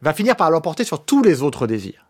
[0.00, 2.06] va finir par l'emporter sur tous les autres désirs.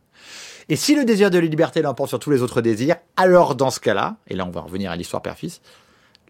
[0.68, 3.80] Et si le désir de liberté l'emporte sur tous les autres désirs, alors dans ce
[3.80, 5.60] cas-là, et là on va revenir à l'histoire père-fils,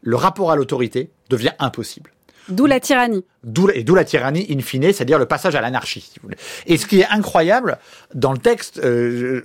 [0.01, 2.13] le rapport à l'autorité devient impossible.
[2.49, 3.25] D'où la tyrannie.
[3.75, 6.13] Et d'où la tyrannie in fine, c'est-à-dire le passage à l'anarchie.
[6.67, 7.79] Et ce qui est incroyable
[8.15, 9.43] dans le texte, euh,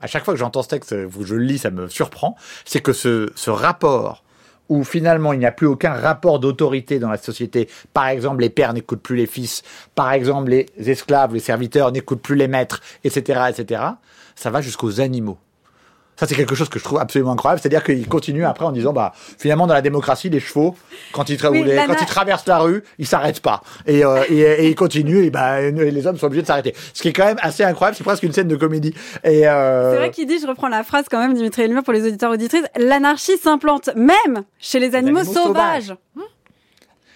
[0.00, 2.80] à chaque fois que j'entends ce texte, euh, je le lis, ça me surprend, c'est
[2.80, 4.24] que ce, ce rapport
[4.70, 8.50] où finalement il n'y a plus aucun rapport d'autorité dans la société, par exemple les
[8.50, 9.62] pères n'écoutent plus les fils,
[9.94, 13.82] par exemple les esclaves, les serviteurs n'écoutent plus les maîtres, etc., etc.,
[14.34, 15.38] ça va jusqu'aux animaux.
[16.16, 17.60] Ça, c'est quelque chose que je trouve absolument incroyable.
[17.60, 20.76] C'est-à-dire qu'il continue après en disant, bah, finalement, dans la démocratie, les chevaux,
[21.12, 23.40] quand ils, tra- Oui, ou les- la quand na- ils traversent la rue, ils s'arrêtent
[23.40, 23.62] pas.
[23.86, 26.74] Et, euh, et, et ils continuent, et bah, les hommes sont obligés de s'arrêter.
[26.92, 27.96] Ce qui est quand même assez incroyable.
[27.96, 28.94] C'est presque une scène de comédie.
[29.24, 31.92] Et, euh, C'est vrai qu'il dit, je reprends la phrase quand même, Dimitri Elmer, pour
[31.92, 35.94] les auditeurs auditrices, l'anarchie s'implante même chez les animaux, animaux sauvages.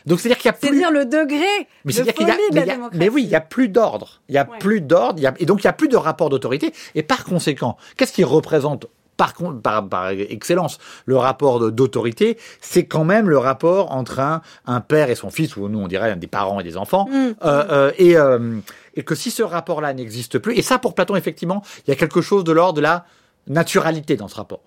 [0.08, 0.92] Donc, c'est-à-dire qu'il y a plus.
[0.92, 1.46] le degré
[1.84, 2.98] Mais de folie la démocratie.
[2.98, 4.20] mais oui, il y a plus d'ordre.
[4.28, 5.24] Il y a plus d'ordre.
[5.26, 6.72] a- Et donc, il y a plus de rapport d'autorité.
[6.94, 12.38] Et par conséquent, qu'est-ce qui représente par, con- par, par excellence le rapport d'autorité?
[12.60, 15.88] C'est quand même le rapport entre un, un père et son fils, ou nous on
[15.88, 17.06] dirait des parents et des enfants.
[17.10, 17.14] Mm.
[17.14, 18.58] Euh, euh, et, euh,
[18.94, 21.96] et que si ce rapport-là n'existe plus, et ça pour Platon effectivement, il y a
[21.96, 23.04] quelque chose de l'ordre de la
[23.46, 24.60] naturalité dans ce rapport.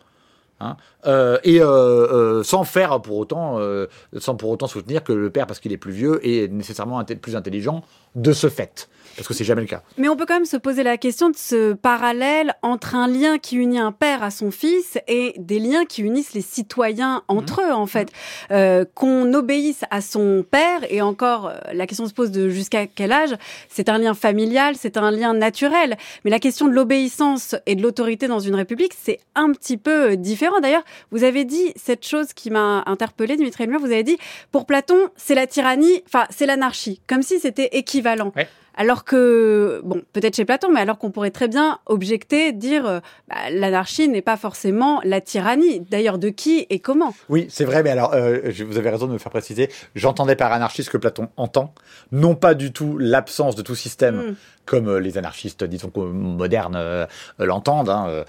[0.61, 0.77] Hein.
[1.07, 2.63] Euh, et euh, euh, sans
[2.99, 7.83] pour autant, soutenir que le père, parce qu'il est plus vieux, est nécessairement plus intelligent
[8.15, 9.83] de ce fait, parce que c'est jamais le cas.
[9.97, 13.37] Mais on peut quand même se poser la question de ce parallèle entre un lien
[13.37, 17.61] qui unit un père à son fils et des liens qui unissent les citoyens entre
[17.61, 18.09] eux, en fait.
[18.51, 22.87] Euh, Qu'on obéisse à son père, et encore, euh, la question se pose de jusqu'à
[22.87, 23.35] quel âge,
[23.69, 25.97] c'est un lien familial, c'est un lien naturel.
[26.23, 30.11] Mais la question de l'obéissance et de l'autorité dans une république, c'est un petit peu
[30.11, 30.59] euh, différent.
[30.59, 34.17] D'ailleurs, vous avez dit cette chose qui m'a interpellée, Dimitri Elmer, vous avez dit,
[34.51, 38.31] pour Platon, c'est la tyrannie, enfin, c'est l'anarchie, comme si c'était équivalent.
[38.35, 38.47] Ouais.
[38.75, 42.99] Alors que, bon, peut-être chez Platon, mais alors qu'on pourrait très bien objecter, dire, euh,
[43.27, 45.81] bah, l'anarchie n'est pas forcément la tyrannie.
[45.81, 47.13] D'ailleurs, de qui et comment?
[47.29, 49.69] Oui, c'est vrai, mais alors, euh, je- vous avez raison de me faire préciser.
[49.95, 51.73] J'entendais par anarchiste ce que Platon entend,
[52.11, 54.35] non pas du tout l'absence de tout système, Mm.
[54.65, 57.05] comme euh, les anarchistes, disons, modernes euh,
[57.39, 58.23] l'entendent, hein,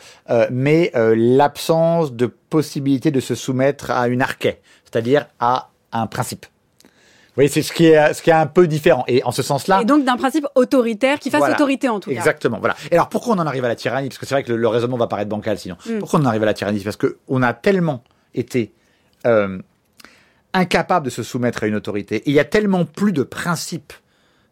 [0.50, 6.46] mais l'absence de possibilité de se soumettre à une archée, c'est-à-dire à un principe.
[7.35, 9.05] Voyez, c'est ce qui est, ce qui est un peu différent.
[9.09, 11.55] Et en ce sens-là, Et donc d'un principe autoritaire qui fasse Voilà.
[11.55, 12.16] autorité en tout cas.
[12.16, 12.77] Exactement, voilà.
[12.90, 14.09] Et alors pourquoi on en arrive à la tyrannie?
[14.09, 15.77] Parce que c'est vrai que le, le raisonnement va paraître bancal sinon.
[15.87, 15.99] Mm.
[16.01, 16.81] Pourquoi on en arrive à la tyrannie?
[16.81, 18.75] Parce que on a tellement été
[19.27, 19.59] euh,
[20.53, 22.16] incapable de se soumettre à une autorité.
[22.16, 23.92] Et il y a tellement plus de principes,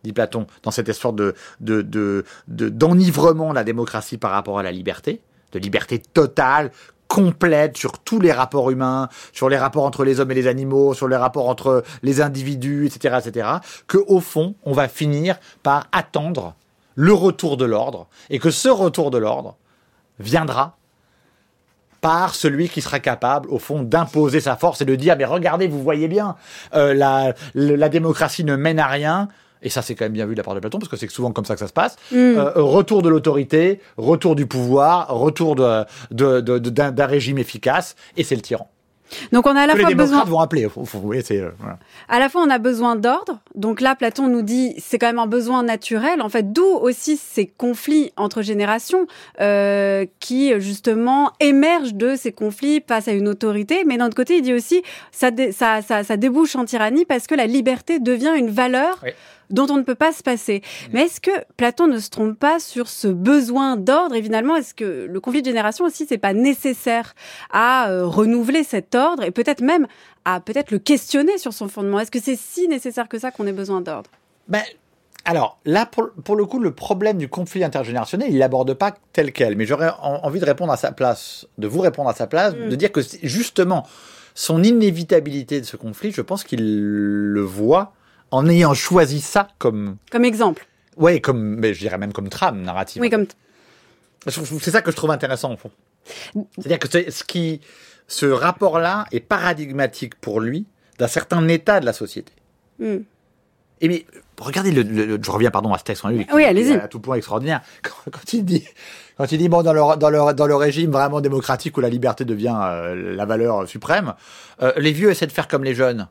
[0.02, 4.58] dit Platon, dans cette histoire de de- de- de- d'enivrement de la démocratie par rapport
[4.58, 5.20] à la liberté,
[5.52, 6.70] de liberté totale,
[7.10, 10.94] complète sur tous les rapports humains, sur les rapports entre les hommes et les animaux,
[10.94, 13.48] sur les rapports entre les individus, etc., etc.,
[13.88, 16.54] que au fond, on va finir par attendre
[16.94, 19.56] le retour de l'ordre, et que ce retour de l'ordre
[20.20, 20.76] viendra
[22.00, 25.66] par celui qui sera capable, au fond, d'imposer sa force et de dire, mais regardez,
[25.66, 26.36] vous voyez bien,
[26.74, 29.28] euh, la, la démocratie ne mène à rien.
[29.62, 31.10] Et ça, c'est quand même bien vu de la part de Platon, parce que c'est
[31.10, 31.96] souvent comme ça que ça se passe.
[32.12, 32.16] Mm.
[32.16, 37.94] Euh, retour de l'autorité, retour du pouvoir, retour de, de- de- de- d'un, régime efficace,
[38.16, 38.68] et c'est le tyran.
[39.32, 40.68] Donc on a à la que les fois démocrates besoin, vont appeler.
[40.68, 41.78] Faut- faut- vous voyez, c'est, euh, voilà.
[42.08, 43.40] à la fois on a besoin d'ordre.
[43.56, 46.22] Donc là, Platon nous dit c'est quand même un besoin naturel.
[46.22, 49.08] En fait, d'où aussi ces conflits entre générations
[49.40, 53.82] euh, qui justement émergent de ces conflits face à une autorité.
[53.84, 57.04] Mais d'un autre côté, il dit aussi ça, dé- ça, ça, ça débouche en tyrannie
[57.04, 58.96] parce que la liberté devient une valeur.
[59.02, 59.10] Oui.
[59.50, 60.62] Dont on ne peut pas se passer.
[60.92, 64.14] Mais est-ce que Platon ne se trompe pas sur ce besoin d'ordre?
[64.14, 67.14] Et finalement, est-ce que le conflit de génération aussi, c'est pas nécessaire
[67.52, 69.86] à euh, renouveler cet ordre et peut-être même
[70.24, 72.00] à peut-être le questionner sur son fondement?
[72.00, 74.10] Est-ce que c'est si nécessaire que ça qu'on ait besoin d'ordre?
[74.48, 74.62] Ben,
[75.24, 79.32] alors, là, pour, pour le coup, le problème du conflit intergénérationnel, il l'aborde pas tel
[79.32, 79.54] quel.
[79.56, 82.54] Mais j'aurais en- envie de répondre à sa place, de vous répondre à sa place,
[82.54, 82.68] Mm.
[82.70, 83.86] de dire que justement,
[84.34, 87.92] son inévitabilité de ce conflit, je pense qu'il le voit
[88.30, 90.66] en ayant choisi ça comme, Comme exemple.
[90.96, 93.00] ouais, comme, mais je dirais même comme trame narrative.
[93.02, 93.26] Oui, comme
[94.26, 95.70] C'est ça que je trouve intéressant, au fond.
[96.56, 97.60] C'est-à-dire que ce qui,
[98.08, 100.66] ce rapport-là est paradigmatique pour lui
[100.98, 102.32] d'un certain état de la société.
[102.78, 102.98] Hmm.
[103.82, 104.04] Et mais,
[104.38, 106.72] regardez, le, je reviens pardon à ce texte, qui Oui, est allez-y.
[106.74, 107.62] à tout point extraordinaire.
[107.82, 108.66] Quand, quand il dit,
[109.16, 111.88] quand il dit bon dans le dans le dans le régime vraiment démocratique où la
[111.88, 114.14] liberté devient euh, la valeur suprême,
[114.62, 116.08] euh, les vieux essaient de faire comme les jeunes.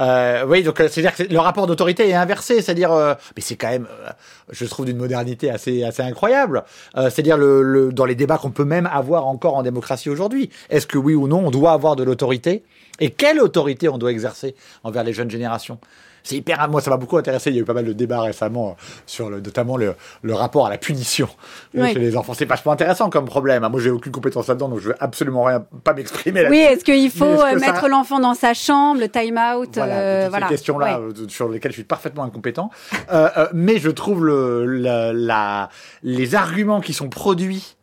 [0.00, 3.56] Euh, oui, donc euh, c'est-à-dire que le rapport d'autorité est inversé, c'est-à-dire, euh, mais c'est
[3.56, 4.10] quand même, euh,
[4.50, 6.64] je trouve d'une modernité assez assez incroyable.
[6.96, 10.50] Euh, c'est-à-dire le, le dans les débats qu'on peut même avoir encore en démocratie aujourd'hui.
[10.70, 12.64] Est-ce que oui ou non on doit avoir de l'autorité?
[12.98, 15.78] Et quelle autorité on doit exercer envers les jeunes générations?
[16.22, 17.50] C'est hyper, moi ça m'a beaucoup intéressé.
[17.50, 20.34] Il y a eu pas mal de débats récemment euh, sur le, notamment le, le
[20.34, 21.28] rapport à la punition
[21.76, 21.92] euh, Oui.
[21.92, 22.34] chez les enfants.
[22.34, 23.66] C'est vachement intéressant comme problème.
[23.70, 26.72] Moi j'ai aucune compétence là-dedans, donc je veux absolument rien, pas m'exprimer Oui, là-dessus.
[26.74, 30.26] est-ce qu'il faut que euh, ça- mettre l'enfant dans sa chambre, le time-out voilà, euh,
[30.30, 30.46] voilà.
[30.48, 31.14] ces questions-là Ouais.
[31.28, 32.70] sur lesquelles je suis parfaitement incompétent.
[33.12, 35.68] Euh, euh, mais je trouve le, la, la-
[36.02, 37.76] les arguments qui sont produits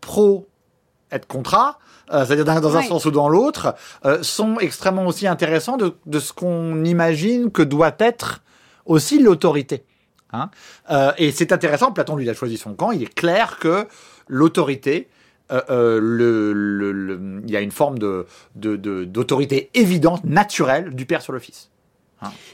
[0.00, 0.46] pro
[1.10, 1.78] être contra,
[2.12, 6.18] euh, c'est-à-dire dans, un sens ou dans l'autre, euh, sont extrêmement aussi intéressants de, de
[6.18, 8.42] ce qu'on imagine que doit être
[8.86, 9.84] aussi l'autorité.
[10.32, 10.50] Hein
[10.90, 13.86] Euh, et c'est intéressant, Platon lui il a choisi son camp, il est clair que
[14.26, 15.08] l'autorité,
[15.50, 20.24] euh, euh, le, le- le- il y a une forme de, de- de- d'autorité évidente,
[20.24, 21.70] naturelle du père sur le fils.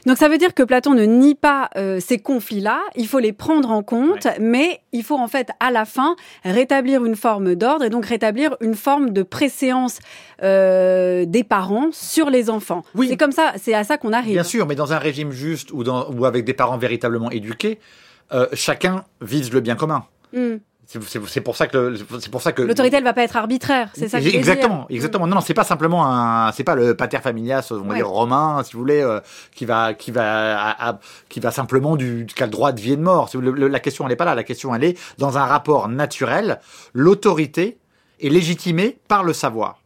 [0.05, 3.33] Donc ça veut dire que Platon ne nie pas euh, ces conflits-là, il faut les
[3.33, 7.85] prendre en compte, mais il faut en fait à la fin rétablir une forme d'ordre
[7.85, 9.99] et donc rétablir une forme de préséance
[10.43, 12.83] euh, des parents sur les enfants.
[13.07, 14.33] C'est comme ça, c'est à ça qu'on arrive.
[14.33, 17.79] Bien sûr, mais dans un régime juste ou, dans, ou avec des parents véritablement éduqués,
[18.33, 20.05] euh, chacun vise le bien commun.
[20.33, 20.57] Hmm.
[20.87, 23.89] C'est, pour ça que le- c'est pour ça que L'autorité, elle va pas être arbitraire,
[23.95, 25.25] c'est ça que exactement, exactement.
[25.25, 27.95] Non, non, c'est pas simplement un, c'est pas le pater familias, on va Ouais.
[27.95, 29.19] dire romain, si vous voulez, euh,
[29.55, 32.79] qui va, qui va, à- à- qui va simplement du, qui a le droit de
[32.79, 33.29] vie et de mort.
[33.29, 34.35] C'est- le- le- la question, elle n'est pas là.
[34.35, 36.59] La question, elle est dans un rapport naturel.
[36.93, 37.77] L'autorité
[38.21, 39.79] est légitimée par le savoir.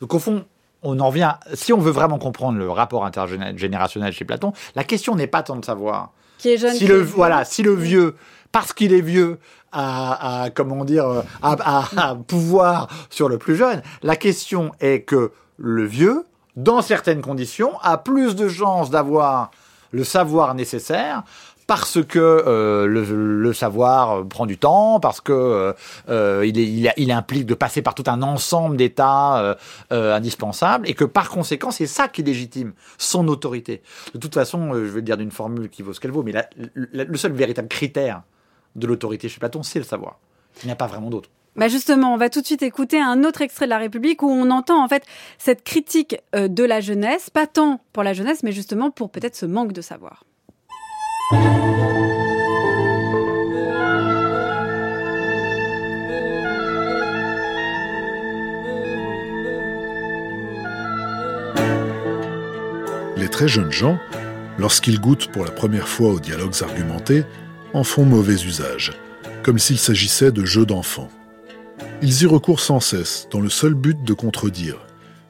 [0.00, 0.44] Donc au fond,
[0.82, 1.38] on en vient.
[1.54, 5.56] Si on veut vraiment comprendre le rapport intergénérationnel chez Platon, la question n'est pas tant
[5.56, 8.14] de savoir Qui est jeune, si qui le est voilà, si le vieux,
[8.52, 9.38] parce qu'il est vieux,
[9.72, 13.82] a- comment dire, euh, a pouvoir sur le plus jeune.
[14.02, 16.24] La question est que le vieux,
[16.56, 19.50] dans certaines conditions, a plus de chances d'avoir
[19.92, 21.22] le savoir nécessaire.
[21.66, 25.74] Parce que euh, le, savoir prend du temps, parce que
[26.08, 29.58] euh, il, implique de passer par tout un ensemble d'états
[29.90, 33.82] indispensables, et que par conséquent, c'est ça qui légitime son autorité.
[34.14, 36.32] De toute façon, je vais le dire d'une formule qui vaut ce qu'elle vaut, mais
[36.74, 38.22] le seul véritable critère
[38.78, 40.18] de l'autorité chez Platon, c'est le savoir.
[40.62, 41.30] Il n'y a pas vraiment d'autre.
[41.56, 44.30] Bah justement, on va tout de suite écouter un autre extrait de La République où
[44.30, 45.02] on entend en fait
[45.38, 49.34] cette critique euh, de la jeunesse, pas tant pour la jeunesse, mais justement pour peut-être
[49.34, 50.24] ce manque de savoir.
[63.16, 63.98] Les très jeunes gens,
[64.58, 67.24] lorsqu'ils goûtent pour la première fois aux dialogues argumentés,
[67.74, 68.92] en font mauvais usage,
[69.42, 71.10] comme s'il s'agissait de jeux d'enfants.
[72.02, 74.78] Ils y recourent sans cesse, dans le seul but de contredire,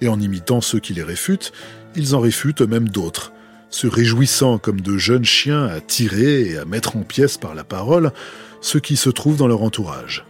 [0.01, 1.53] et en imitant ceux qui les réfutent,
[1.97, 3.33] ils en réfutent eux-mêmes d'autres,
[3.71, 7.65] se réjouissant comme de jeunes chiens à tirer et à mettre en pièces par la
[7.65, 8.13] parole
[8.61, 10.25] ceux qui se trouvent dans leur entourage.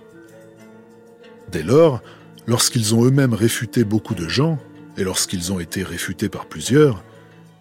[1.50, 2.02] Dès lors,
[2.46, 4.58] lorsqu'ils ont eux-mêmes réfuté beaucoup de gens,
[4.96, 7.04] et lorsqu'ils ont été réfutés par plusieurs,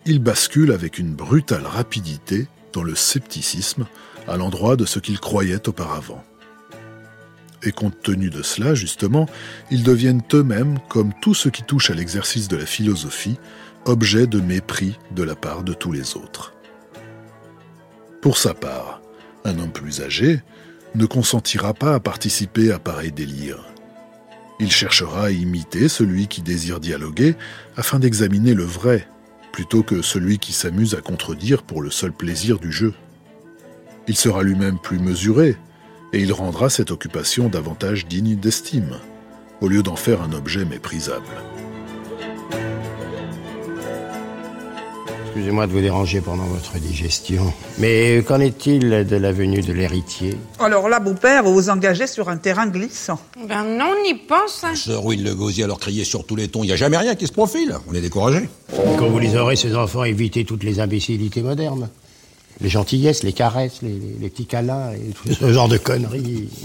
[0.05, 3.85] ils basculent avec une brutale rapidité dans le scepticisme
[4.27, 6.23] à l'endroit de ce qu'ils croyaient auparavant.
[7.63, 9.27] Et compte tenu de cela, justement,
[9.71, 13.37] ils deviennent eux-mêmes, comme tout ce qui touche à l'exercice de la philosophie,
[13.85, 16.53] objet de mépris de la part de tous les autres.
[18.21, 19.01] Pour sa part,
[19.45, 20.41] un homme plus âgé
[20.95, 23.63] ne consentira pas à participer à pareil délire.
[24.59, 27.35] Il cherchera à imiter celui qui désire dialoguer
[27.75, 29.07] afin d'examiner le vrai,
[29.51, 32.93] plutôt que celui qui s'amuse à contredire pour le seul plaisir du jeu.
[34.07, 35.57] Il sera lui-même plus mesuré,
[36.13, 38.97] et il rendra cette occupation davantage digne d'estime,
[39.61, 41.25] au lieu d'en faire un objet méprisable.
[45.25, 47.53] Excusez-moi de vous déranger pendant votre digestion.
[47.77, 50.35] Mais qu'en est-il de la venue de l'héritier?
[50.57, 53.19] Alors là, beau-père, vous vous engagez sur un terrain glissant.
[53.47, 54.63] Ben non, on y pense.
[54.63, 54.73] hein.
[54.73, 56.63] Sœur Will le gosier à leur crier sur tous les tons.
[56.63, 57.75] Il n'y a jamais rien qui se profile.
[57.87, 58.49] On est découragé.
[58.97, 61.89] Quand vous les aurez, ces enfants, évitez toutes les imbécilités modernes.
[62.61, 66.49] Les gentillesses, les caresses, les, les- les petits câlins et tout ce genre de conneries.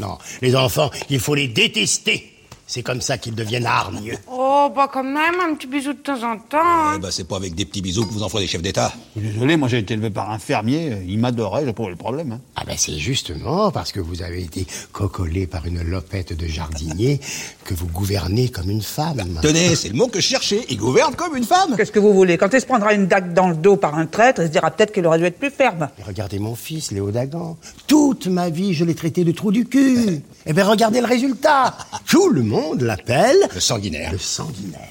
[0.00, 2.32] Non, les enfants, il faut les détester.
[2.68, 4.14] C'est comme ça qu'ils deviennent hargneux.
[4.30, 6.58] Oh, bah quand même, un petit bisou de temps en temps.
[6.62, 6.92] hein.
[6.96, 8.92] Eh ben, c'est pas avec des petits bisous que vous en ferez des chefs d'État.
[9.16, 12.30] Désolé, moi j'ai été élevé par un fermier, il m'adorait, j'ai pas eu le problème.
[12.32, 12.40] hein.
[12.54, 17.20] Ah ben c'est justement parce que vous avez été cocolé par une lopette de jardinier
[17.68, 19.22] que vous gouvernez comme une femme.
[19.42, 20.64] Tenez, c'est le mot que je cherchais.
[20.70, 21.76] Il gouverne comme une femme.
[21.76, 22.38] Qu'est-ce que vous voulez?
[22.38, 24.70] Quand elle se prendra une dague dans le dos par un traître, elle se dira
[24.70, 25.90] peut-être qu'elle aurait dû être plus ferme.
[25.98, 27.58] Et regardez mon fils, Léo Dagan.
[27.86, 30.22] Toute ma vie, je l'ai traité de trou du cul.
[30.46, 31.76] Eh bien, regardez le résultat.
[32.06, 33.36] Tout le monde l'appelle...
[33.54, 34.12] Le sanguinaire.
[34.12, 34.88] Le sanguinaire.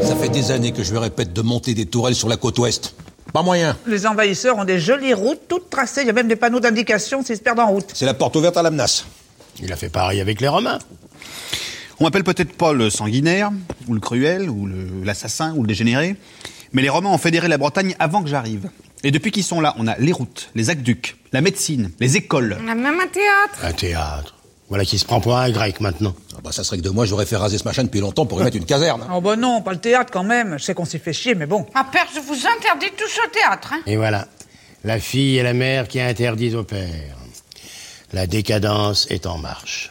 [0.00, 2.60] Ça fait des années que je lui répète de monter des tourelles sur la côte
[2.60, 2.94] ouest.
[3.32, 3.76] Pas moyen.
[3.88, 6.02] Les envahisseurs ont des jolies routes toutes tracées.
[6.02, 7.90] Il y a même des panneaux d'indication s'ils se perdent en route.
[7.92, 9.04] C'est la porte ouverte à la menace.
[9.60, 10.78] Il a fait pareil avec les Romains.
[12.00, 13.50] On m'appelle peut-être pas le sanguinaire,
[13.88, 14.68] ou le cruel, ou
[15.04, 16.16] l'assassin, ou le dégénéré,
[16.72, 18.70] mais les Romains ont fédéré la Bretagne avant que j'arrive.
[19.02, 22.56] Et depuis qu'ils sont là, on a les routes, les aqueducs, la médecine, les écoles.
[22.62, 23.64] On a même un théâtre.
[23.64, 24.34] Un théâtre.
[24.68, 26.14] Voilà qui se prend pour un grec maintenant.
[26.36, 28.40] Ah bah ça serait que de moi, j'aurais fait raser ce machin depuis longtemps pour
[28.40, 29.04] y mettre une caserne.
[29.12, 30.58] Oh bah non, pas le théâtre quand même.
[30.58, 31.66] Je sais qu'on s'y fait chier, mais bon.
[31.74, 33.72] Ah, père, je vous interdis tous au théâtre.
[33.72, 33.80] Hein.
[33.86, 34.28] Et voilà.
[34.84, 37.16] La fille et la mère qui interdisent au père.
[38.12, 39.90] La décadence est en marche.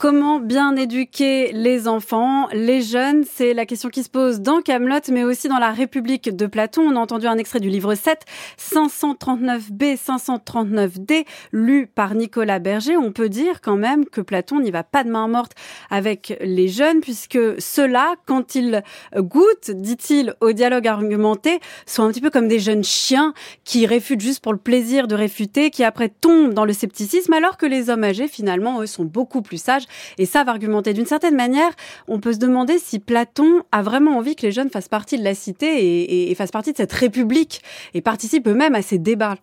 [0.00, 5.00] Comment bien éduquer les enfants, les jeunes C'est la question qui se pose dans Camelot,
[5.12, 6.80] mais aussi dans la République de Platon.
[6.90, 8.24] On a entendu un extrait du livre 7,
[8.58, 12.96] 539b, 539d, lu par Nicolas Berger.
[12.96, 15.52] On peut dire quand même que Platon n'y va pas de main morte
[15.90, 18.82] avec les jeunes, puisque ceux-là, quand ils
[19.14, 23.34] goûtent, dit-il, au dialogue argumenté, sont un petit peu comme des jeunes chiens
[23.64, 27.58] qui réfutent juste pour le plaisir de réfuter, qui après tombent dans le scepticisme, alors
[27.58, 29.84] que les hommes âgés, finalement, eux, sont beaucoup plus sages
[30.18, 30.92] et savent argumenter.
[30.92, 31.70] D'une certaine manière,
[32.08, 35.24] on peut se demander si Platon a vraiment envie que les jeunes fassent partie de
[35.24, 37.62] la cité et, et- et fassent partie de cette république
[37.94, 39.36] et participent eux-mêmes à ces débats.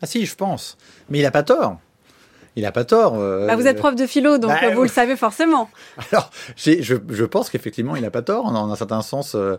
[0.00, 0.76] Ah si, je pense.
[1.10, 1.78] Mais il a pas tort.
[2.54, 3.14] Il a pas tort.
[3.16, 5.70] euh, Bah, vous êtes prof de philo, donc bah, euh, vous le savez forcément.
[6.12, 6.74] Alors, je,
[7.08, 8.52] je pense qu'effectivement, il n'a pas tort.
[8.52, 9.56] Dans un certain sens, euh,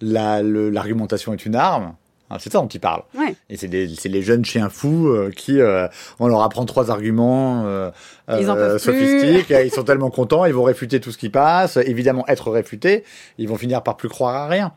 [0.00, 1.94] la- l'argumentation est une arme.
[2.28, 3.02] Hein, c'est ça dont il parle.
[3.16, 3.34] Ouais.
[3.48, 5.86] Et c'est les jeunes chiens fous euh, qui, euh,
[6.18, 7.90] on leur apprend trois arguments euh,
[8.28, 11.76] Ils euh, sophistiques, ils sont tellement contents, ils vont réfuter tout ce qui passe.
[11.76, 13.04] Évidemment, être réfutés,
[13.38, 14.72] ils vont finir par plus croire à rien.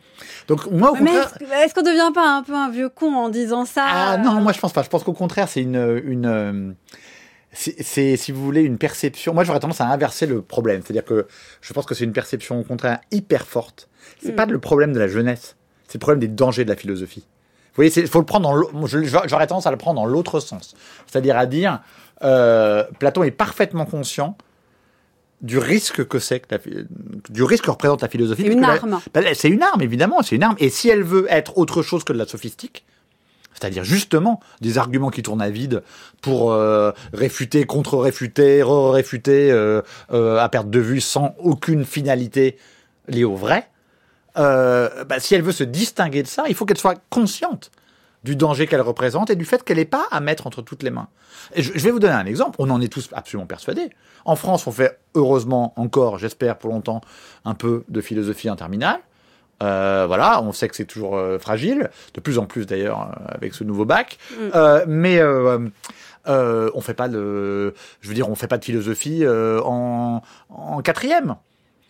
[0.48, 1.34] Donc moi, au Mais contraire,
[1.64, 4.52] est-ce qu'on devient pas un peu un vieux con en disant ça ah non, moi
[4.54, 4.84] je pense pas.
[4.84, 6.76] Je pense qu'au contraire, c'est une, une
[7.52, 9.34] c'est, si vous voulez, une perception.
[9.34, 10.82] Moi, j'aurais tendance à inverser le problème.
[10.84, 11.26] C'est-à-dire que
[11.62, 13.90] je pense que c'est une perception, au contraire, hyper forte.
[14.22, 14.36] C'est Mm.
[14.36, 15.56] pas le problème de la jeunesse.
[15.88, 17.26] C'est le problème des dangers de la philosophie.
[17.80, 20.76] Vous voyez, il faut le prendre dans J'aurais tendance à le prendre dans l'autre sens.
[21.08, 21.80] C'est-à-dire à dire,
[22.24, 24.38] euh, Platon est parfaitement conscient
[25.42, 26.44] du risque que c'est
[27.30, 28.44] du risque que représente la philosophie.
[28.46, 29.00] C'est une arme.
[29.14, 30.58] bah, c'est une arme, évidemment, c'est une arme.
[30.60, 32.84] Et si elle veut être autre chose que de la sophistique,
[33.54, 35.82] c'est-à-dire justement des arguments qui tournent à vide
[36.22, 42.58] pour euh, réfuter, contre-réfuter, re-réfuter euh, euh, à perte de vue sans aucune finalité
[43.08, 43.70] liée au vrai.
[44.40, 47.72] Euh, bah, si elle veut se distinguer de ça, il faut qu'elle soit consciente
[48.24, 50.90] du danger qu'elle représente et du fait qu'elle n'est pas à mettre entre toutes les
[50.90, 51.08] mains.
[51.56, 53.90] Et je, je vais vous donner un exemple, on en est tous absolument persuadés.
[54.26, 57.02] En France, on fait heureusement encore, j'espère pour longtemps,
[57.46, 59.00] un peu de philosophie interminale.
[59.62, 63.36] Euh, voilà, on sait que c'est toujours euh, fragile, de plus en plus d'ailleurs euh,
[63.36, 64.18] avec ce nouveau bac.
[64.56, 65.22] Euh, mais
[66.26, 71.36] on fait pas de, je veux dire, on fait pas de philosophie en, en quatrième.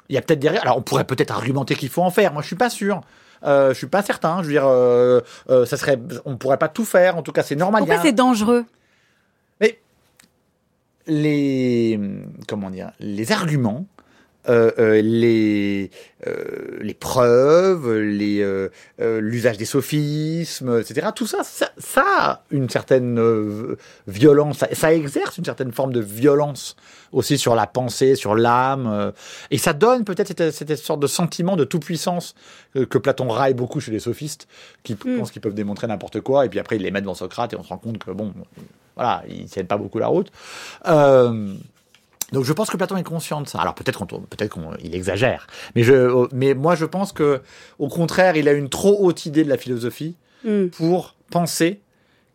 [0.10, 2.34] Il y a peut-être des, alors on pourrait peut-être argumenter qu'il faut en faire.
[2.34, 3.01] Moi, je suis pas sûr.
[3.45, 4.41] Euh, je suis pas certain.
[4.41, 7.16] Je veux dire, euh, euh, ça serait, on pourrait pas tout faire.
[7.16, 7.82] En tout cas, c'est normal.
[7.82, 8.66] Pourquoi a- c'est dangereux?
[9.62, 9.80] Mais
[11.07, 11.99] les
[12.47, 13.86] comment dire les arguments,
[14.48, 15.92] euh, euh, les
[16.26, 18.46] euh, les preuves, les
[19.00, 21.08] l'usage des sophismes, etc.
[21.16, 23.76] Tout ça, ça, ça a une certaine
[24.08, 24.60] violence.
[24.60, 26.76] Ça, ça exerce une certaine forme de violence
[27.12, 29.14] aussi sur la pensée, sur l'âme,
[29.52, 32.36] et ça donne peut-être cette, cette sorte de sentiment de toute puissance
[32.76, 34.48] euh, que Platon raille beaucoup chez les sophistes,
[34.84, 37.54] qui pensent qu'ils peuvent démontrer n'importe quoi, et puis après ils les mettent devant Socrate
[37.54, 38.34] et on se rend compte que bon,
[38.96, 40.32] voilà, ils tiennent pas beaucoup la route.
[40.88, 41.54] Euh,
[42.32, 43.60] donc je pense que Platon est conscient de ça.
[43.60, 47.42] Alors peut-être qu'on peut-être qu'il exagère, mais je mais moi je pense que
[47.78, 50.68] au contraire, il a une trop haute idée de la philosophie Hmm.
[50.68, 51.82] pour penser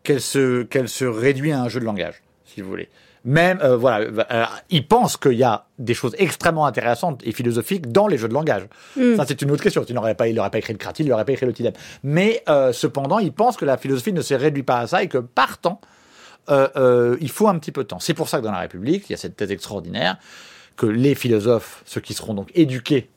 [0.03, 2.87] qu'elle se qu'elle se réduit à un jeu de langage, si vous voulez.
[3.23, 7.91] Même euh, voilà, euh, il pense qu'il y a des choses extrêmement intéressantes et philosophiques
[7.91, 8.67] dans les jeux de langage.
[8.95, 9.15] Mm.
[9.15, 9.83] Ça c'est une autre question.
[9.89, 11.73] Il n'aurait pas il n'aurait pas écrit le Cratyle, il n'aurait pas écrit le Tilem.
[12.03, 15.07] Mais euh, cependant, il pense que la philosophie ne se réduit pas à ça et
[15.07, 15.81] que partant
[16.49, 17.99] euh, euh, il faut un petit peu de temps.
[17.99, 20.17] C'est pour ça que dans la République, il y a cette thèse extraordinaire
[20.77, 23.09] que les philosophes, ceux qui seront donc éduqués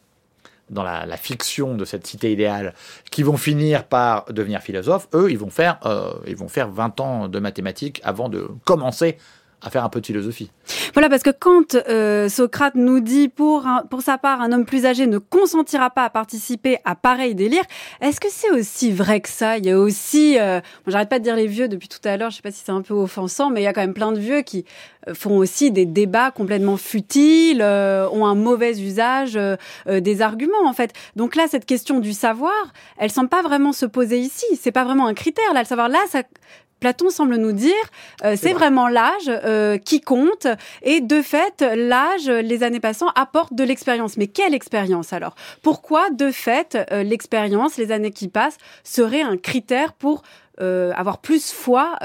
[0.70, 2.74] dans la, fiction de cette cité idéale,
[3.10, 7.00] qui vont finir par devenir philosophes, eux, ils vont faire, euh, ils vont faire 20
[7.00, 9.16] ans de mathématiques avant de commencer
[9.62, 10.50] à faire un peu de philosophie.
[10.94, 14.86] Voilà, parce que quand euh, Socrate nous dit pour, pour sa part, un homme plus
[14.86, 17.62] âgé ne consentira pas à participer à pareil délire,
[18.00, 19.58] est-ce que c'est aussi vrai que ça?
[19.58, 22.30] Il y a aussi, euh, j'arrête pas de dire les vieux depuis tout à l'heure,
[22.30, 24.12] je sais pas si c'est un peu offensant, mais il y a quand même plein
[24.12, 24.64] de vieux qui
[25.06, 29.56] euh, font aussi des débats complètement futiles, euh, ont un mauvais usage euh,
[29.88, 30.92] euh, des arguments en fait.
[31.16, 32.52] Donc là, cette question du savoir,
[32.96, 34.46] elle semble pas vraiment se poser ici.
[34.60, 35.60] C'est pas vraiment un critère là.
[35.60, 36.22] Le savoir là, ça
[36.80, 37.72] Platon semble nous dire,
[38.24, 40.46] euh, c'est vraiment l'âge euh, qui compte,
[40.82, 44.16] et de fait, l'âge, les années passant, apporte de l'expérience.
[44.16, 45.34] Mais quelle expérience alors?
[45.62, 50.22] Pourquoi, de fait, euh, l'expérience, les années qui passent, serait un critère pour
[50.60, 51.96] avoir plus foi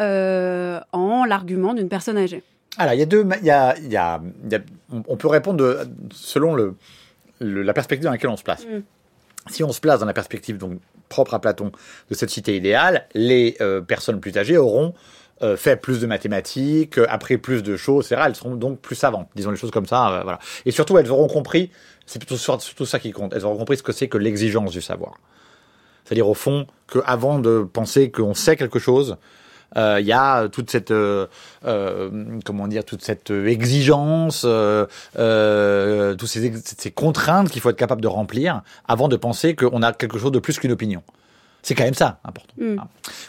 [0.91, 2.43] en l'argument d'une personne âgée?
[2.77, 3.25] Alors, il y a deux.
[3.41, 4.61] Il y a, il y a- il y a-
[5.07, 5.79] on peut répondre de-
[6.11, 6.75] selon le,
[7.39, 8.65] le- la perspective dans laquelle on se place.
[8.65, 8.81] Mm.
[9.49, 10.79] Si on se place dans la perspective donc
[11.13, 11.71] propre à Platon
[12.09, 14.93] de cette cité idéale, les euh, personnes plus âgées auront
[15.41, 18.23] euh, fait plus de mathématiques, euh, appris plus de choses, etc.
[18.25, 20.21] Elles seront donc plus savantes, disons les choses comme ça.
[20.23, 20.39] voilà.
[20.65, 21.71] Et surtout, elles auront compris,
[22.05, 24.71] c'est plutôt sur- surtout ça qui compte, elles auront compris ce que c'est que l'exigence
[24.71, 25.15] du savoir.
[26.03, 29.17] C'est-à-dire au fond qu'avant de penser qu'on sait quelque chose,
[29.77, 31.27] euh, il y a toute cette euh,
[31.65, 32.09] euh,
[32.45, 38.07] comment dire toute cette exigence, toutes ces, ex- ces contraintes qu'il faut être capable de
[38.07, 41.01] remplir avant de penser qu'on a quelque chose de plus qu'une opinion.
[41.61, 42.53] C'est quand même ça important.
[42.57, 42.75] Mm.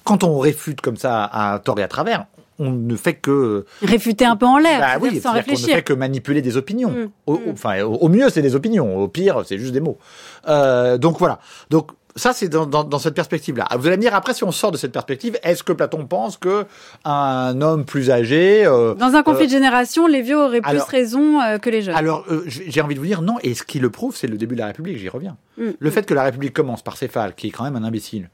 [0.03, 2.27] Quand on réfute comme ça à tort et à travers,
[2.59, 5.37] on ne fait que Réfuter un peu en l'air, bah oui, sans c'est-à-dire qu'on ne
[5.57, 5.75] réfléchir.
[5.77, 6.91] fait que manipuler des opinions.
[6.91, 7.09] Mm.
[7.27, 8.97] Au, au- enfin, au, mieux, c'est des opinions.
[8.97, 9.99] Au pire, c'est juste des mots.
[10.47, 11.39] Donc voilà.
[11.71, 13.67] Donc ça, c'est dans, dans, dans cette perspective-là.
[13.77, 16.37] Vous allez me dire après, si on sort de cette perspective, est-ce que Platon pense
[16.37, 16.65] que
[17.05, 20.79] un homme plus âgé euh, Dans un conflit euh, de génération, les vieux auraient plus
[20.79, 21.95] raison euh, que les jeunes.
[21.97, 23.37] alors, j'ai envie de vous dire non.
[23.43, 24.99] Et ce qui le prouve, c'est le début de la République.
[24.99, 25.37] J'y reviens.
[25.59, 25.71] Mm.
[25.79, 28.31] Le fait que la République commence par Céphale, qui est quand même un imbécile,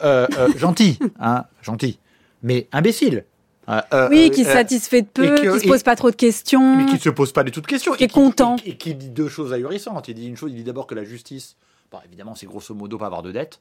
[0.56, 1.98] gentil, hein, gentil,
[2.42, 3.24] mais imbécile.
[3.68, 6.10] Euh, euh, oui, qui se satisfait de peu, que- qui se et- pose pas trop
[6.10, 6.76] de questions.
[6.76, 7.92] mais qui ne se pose pas du tout de questions.
[7.92, 8.56] Qui est content.
[8.64, 10.08] Et qui dit deux choses ahurissantes.
[10.08, 11.56] Il dit une chose, il dit d'abord que la justice,
[11.90, 13.60] bon, évidemment, c'est grosso modo pas avoir de dette.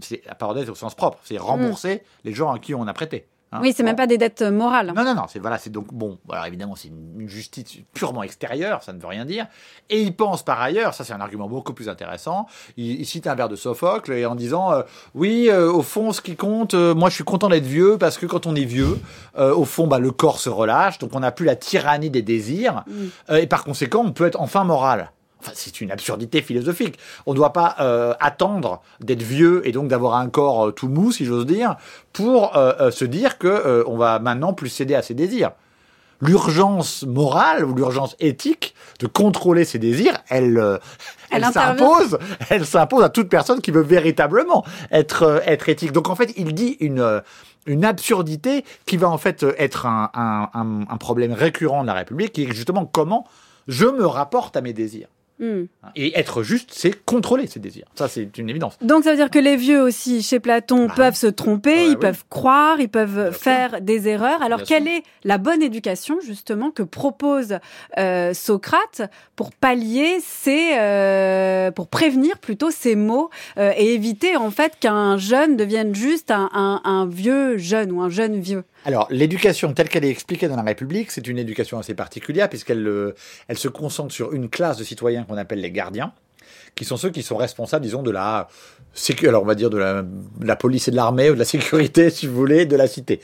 [0.00, 1.18] C'est avoir de dette au sens propre.
[1.24, 3.26] C'est rembourser les gens à qui on a prêté.
[3.50, 3.58] hein.
[3.58, 3.62] Mm.
[3.62, 4.92] Oui, c'est même pas des dettes euh, morales.
[4.94, 6.18] Non, non, non, c'est voilà, c'est donc bon.
[6.30, 9.46] Alors évidemment, c'est une, justice purement extérieure, ça ne veut rien dire.
[9.90, 12.46] Et il pense par ailleurs, ça c'est un argument beaucoup plus intéressant.
[12.76, 14.82] Il, il cite un vers de Sophocle et en disant euh,
[15.14, 18.18] oui, euh, au fond, ce qui compte, euh, moi je suis content d'être vieux parce
[18.18, 18.98] que quand on est vieux,
[19.36, 22.84] au fond, bah, le corps se relâche, donc on n'a plus la tyrannie des désirs
[23.30, 25.10] Euh, et par conséquent, on peut être enfin moral.
[25.40, 26.98] Enfin, c'est une absurdité philosophique.
[27.26, 30.88] On ne doit pas euh, attendre d'être vieux et donc d'avoir un corps euh, tout
[30.88, 31.76] mou, si j'ose dire,
[32.12, 35.52] pour euh, euh, se dire que euh, on va maintenant plus céder à ses désirs.
[36.20, 40.80] L'urgence morale ou l'urgence éthique de contrôler ses désirs, elle,
[41.30, 42.18] Elle s'impose.
[42.50, 45.92] Elle s'impose à toute personne qui veut véritablement être être éthique.
[45.92, 47.22] Donc en fait, il dit une
[47.66, 51.94] une absurdité qui va en fait être un, un, un, un problème récurrent de la
[51.94, 53.24] République, qui est justement comment
[53.68, 55.06] je me rapporte à mes désirs.
[55.40, 55.64] Hmm.
[55.94, 57.86] Et être juste, c'est contrôler ses désirs.
[57.94, 58.76] Ça, c'est une évidence.
[58.82, 62.24] Donc ça veut dire que les vieux aussi, chez Platon, peuvent se tromper, ils peuvent
[62.28, 64.42] croire, ils peuvent faire des erreurs.
[64.42, 67.58] Alors Bien quelle est la bonne éducation justement que propose
[67.98, 69.02] euh, Socrate
[69.36, 75.16] pour pallier ces, euh, pour prévenir plutôt ces mots euh, et éviter en fait qu'un
[75.18, 78.64] jeune devienne juste un, un- un vieux jeune ou un jeune vieux?
[78.84, 82.86] Alors, l'éducation telle qu'elle est expliquée dans la République, c'est une éducation assez particulière puisqu'elle
[82.86, 83.14] euh,
[83.48, 86.12] elle se concentre sur une classe de citoyens qu'on appelle les gardiens,
[86.78, 88.48] qui sont ceux qui sont responsables, disons, de la
[89.26, 91.44] alors on va dire de la, de la police et de l'armée ou de la
[91.56, 93.20] sécurité, si vous voulez, de la cité.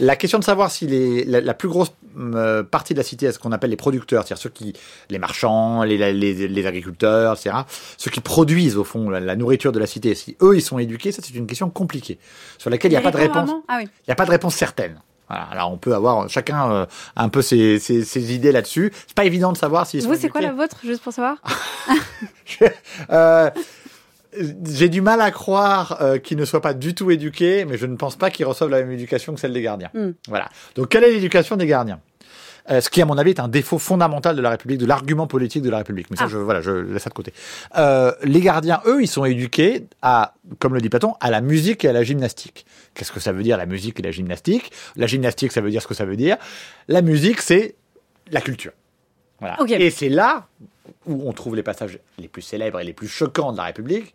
[0.00, 3.26] La question de savoir si les, la, la plus grosse euh, partie de la cité
[3.26, 4.74] est ce qu'on appelle les producteurs, c'est-à-dire ceux qui,
[5.10, 7.56] les marchands, les, les, les agriculteurs, etc.,
[7.96, 10.78] ceux qui produisent au fond la, la nourriture de la cité, si eux ils sont
[10.78, 12.18] éduqués, ça c'est une question compliquée
[12.58, 13.50] sur laquelle il n'y a pas de réponse.
[13.68, 13.84] Ah oui.
[13.84, 15.00] Il n'y a pas de réponse certaine.
[15.28, 15.44] Voilà.
[15.44, 18.92] Alors on peut avoir chacun euh, un peu ses, ses, ses idées là-dessus.
[19.06, 21.36] C'est pas évident de savoir si Vous, c'est quoi la vôtre, juste pour savoir
[23.10, 23.50] euh,
[24.64, 27.86] J'ai du mal à croire euh, qu'ils ne soient pas du tout éduqués, mais je
[27.86, 29.90] ne pense pas qu'ils reçoivent la même éducation que celle des gardiens.
[29.94, 30.12] Hmm.
[30.28, 30.48] Voilà.
[30.74, 32.00] Donc quelle est l'éducation des gardiens?
[32.70, 35.26] Euh, ce qui, à mon avis, est un défaut fondamental de la République, de l'argument
[35.26, 36.08] politique de la République.
[36.10, 36.28] Mais ça, Ah.
[36.28, 37.32] je, voilà, je laisse ça de côté.
[37.76, 41.84] Euh, les gardiens, eux, ils sont éduqués à, comme le dit Platon, à la musique
[41.84, 42.66] et à la gymnastique.
[42.94, 44.70] Qu'est-ce que ça veut dire, la musique et la gymnastique?
[44.96, 46.36] La gymnastique, ça veut dire ce que ça veut dire.
[46.88, 47.74] La musique, c'est
[48.30, 48.72] la culture.
[49.40, 49.56] Voilà.
[49.68, 50.46] Et c'est là
[51.06, 54.14] où on trouve les passages les plus célèbres et les plus choquants de la République,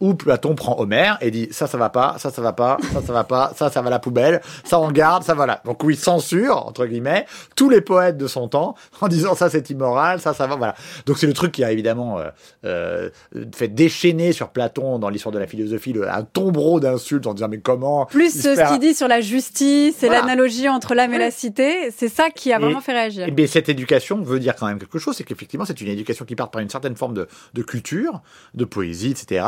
[0.00, 3.00] où Platon prend Homère et dit ça ça va pas, ça ça va pas, ça
[3.02, 5.62] ça va pas, ça ça va à la poubelle, ça on garde, ça voilà.
[5.64, 7.26] Donc où il censure entre guillemets
[7.56, 10.74] tous les poètes de son temps en disant ça c'est immoral, ça ça va voilà.
[11.06, 12.28] Donc c'est le truc qui a évidemment euh,
[12.64, 13.10] euh,
[13.54, 17.48] fait déchaîner sur Platon dans l'histoire de la philosophie le, un tombereau d'insultes en disant
[17.48, 20.20] mais comment Plus ce qu'il dit sur la justice et Voilà.
[20.22, 23.24] l'analogie entre l'âme et la cité, c'est ça qui a vraiment Et- fait réagir.
[23.28, 26.24] Eh bien, cette éducation veut dire quand même quelque chose, c'est qu'effectivement, c'est une éducation
[26.24, 28.20] qui part par une certaine forme de, de culture,
[28.54, 29.44] de poésie, etc.,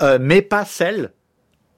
[0.00, 1.12] euh, mais pas celle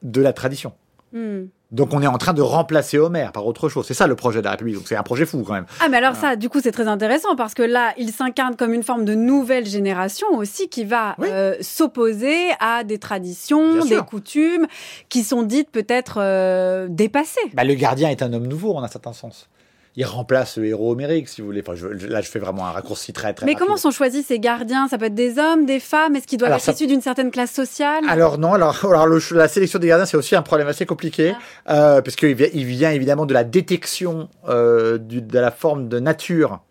[0.01, 0.73] de la tradition.
[1.11, 1.45] Hmm.
[1.71, 3.87] Donc, on est en train de remplacer Homère par autre chose.
[3.87, 4.75] C'est ça le projet de la République.
[4.75, 5.65] Donc, c'est un projet fou quand même.
[5.79, 8.73] Ah mais alors ça, du coup, c'est très intéressant parce que là, il s'incarne comme
[8.73, 13.95] une forme de nouvelle génération aussi qui va euh, s'opposer à des traditions, Bien des
[13.95, 14.05] sûr.
[14.05, 14.67] coutumes
[15.09, 17.41] qui sont dites peut-être euh, dépassées.
[17.55, 19.49] Bah, le gardien est un homme nouveau en un certain sens.
[19.95, 21.61] Il remplace le héros homérique, si vous voulez.
[21.61, 23.63] Enfin, je- je- là, je fais vraiment un raccourci très, très Mais rapide.
[23.67, 24.87] comment sont choisis ces gardiens?
[24.87, 26.15] Ça peut être des hommes, des femmes?
[26.15, 28.03] Est-ce qu'ils doivent Alors, être ça- issus d'une certaine classe sociale?
[28.09, 31.35] Alors non, alors, alors le- la sélection des gardiens, c'est aussi un problème assez compliqué,
[31.69, 35.87] euh, parce qu'il vient, il vient évidemment de la détection euh, du- de la forme
[35.89, 36.61] de nature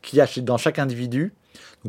[0.00, 1.32] qu'il y a dans chaque individu.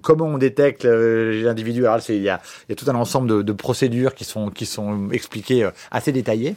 [0.02, 1.86] Comment on détecte l'individu?
[1.86, 4.24] Alors c'est- il y a, il y a tout un ensemble de, de procédures qui
[4.24, 6.56] sont qui sont expliquées euh, assez détaillées.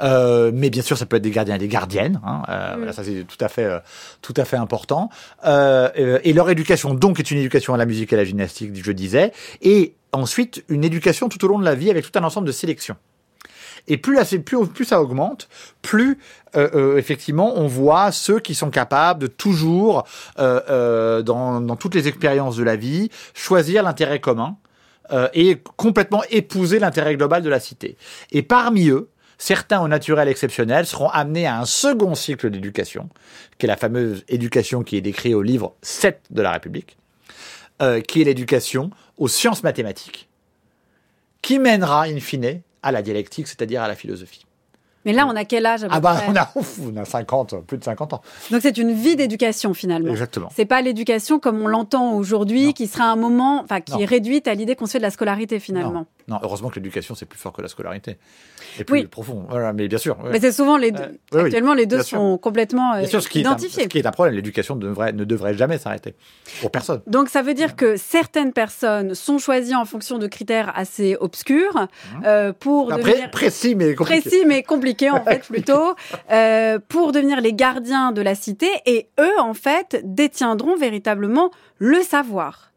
[0.00, 2.20] Euh, mais bien sûr, ça peut être des gardiens et des gardiennes.
[2.24, 3.78] Hein, euh, voilà, ça c'est tout à fait euh,
[4.20, 5.10] tout à fait important.
[5.44, 8.70] Euh, et leur éducation donc est une éducation à la musique et à la gymnastique,
[8.74, 12.24] je disais, et ensuite une éducation tout au long de la vie avec tout un
[12.24, 12.96] ensemble de sélections.
[13.88, 15.48] Et plus, plus, ça augmente,
[15.82, 16.18] plus
[16.56, 20.04] euh, euh, effectivement on voit ceux qui sont capables de toujours,
[20.38, 24.56] euh, euh, dans, dans toutes les expériences de la vie, choisir l'intérêt commun
[25.12, 27.96] euh, et complètement épouser l'intérêt global de la cité.
[28.30, 33.08] Et parmi eux, certains au naturel exceptionnel seront amenés à un second cycle d'éducation,
[33.58, 36.96] qui est la fameuse éducation qui est décrite au livre 7 de la République,
[38.06, 40.28] qui est l'éducation aux sciences mathématiques,
[41.40, 44.44] qui mènera in fine à la dialectique, c'est-à-dire à la philosophie.
[45.04, 46.96] Mais là, on a quel âge à peu Ah bah près on a, ouf, on
[46.96, 48.22] a 50, plus de 50 ans.
[48.50, 50.10] Donc c'est une vie d'éducation finalement.
[50.10, 50.48] Exactement.
[50.54, 53.98] C'est pas l'éducation comme on l'entend aujourd'hui, qui sera un moment, enfin qui Non.
[53.98, 56.06] est réduite à l'idée qu'on se fait de la scolarité finalement.
[56.28, 58.16] Non, heureusement que l'éducation c'est plus fort que la scolarité.
[58.78, 59.06] Et plus Oui.
[59.06, 59.44] profond.
[59.50, 60.16] Voilà, mais bien sûr.
[60.20, 60.30] ouais.
[60.32, 61.02] Mais c'est souvent les deux.
[61.02, 62.18] Euh, oui, Actuellement, les deux bien sûr.
[62.18, 63.82] sont complètement euh, Bien sûr, ce qui, est un, identifiés.
[63.82, 66.14] ce qui est un problème, l'éducation ne devrait, ne devrait jamais s'arrêter.
[66.60, 67.02] Pour personne.
[67.08, 71.88] Donc ça veut dire que certaines personnes sont choisies en fonction de critères assez obscurs
[72.24, 74.20] euh, pour Après, devenir précis mais compliqué.
[74.20, 75.94] précis mais compliqués en fait plutôt
[76.30, 82.02] euh, pour devenir les gardiens de la cité et eux en fait détiendront véritablement le
[82.02, 82.70] savoir.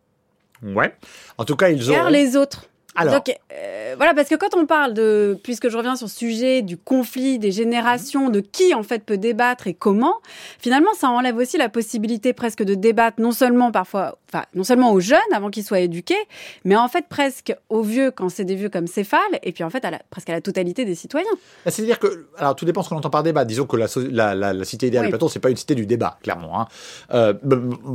[0.63, 0.95] Ouais.
[1.38, 2.09] En tout cas, ils Car auront.
[2.09, 2.66] les autres.
[2.95, 3.16] Alors.
[3.16, 6.61] Donc, euh, voilà, parce que quand on parle de, puisque je reviens sur ce sujet
[6.61, 10.15] du conflit des générations, de qui en fait peut débattre et comment,
[10.59, 14.91] finalement, ça enlève aussi la possibilité presque de débattre non seulement parfois, enfin, non seulement
[14.91, 16.15] aux jeunes avant qu'ils soient éduqués,
[16.63, 19.69] mais en fait presque aux vieux quand c'est des vieux comme Céphale, et puis en
[19.69, 21.27] fait à la, presque à la totalité des citoyens.
[21.65, 23.45] Bah, C'est-à-dire que, alors tout dépend ce qu'on entend par débat.
[23.45, 25.11] Disons que la, so- la, la, la cité idéale Oui.
[25.11, 26.61] de Platon, c'est pas une cité du débat, clairement.
[26.61, 26.67] Hein.
[27.13, 27.33] Euh,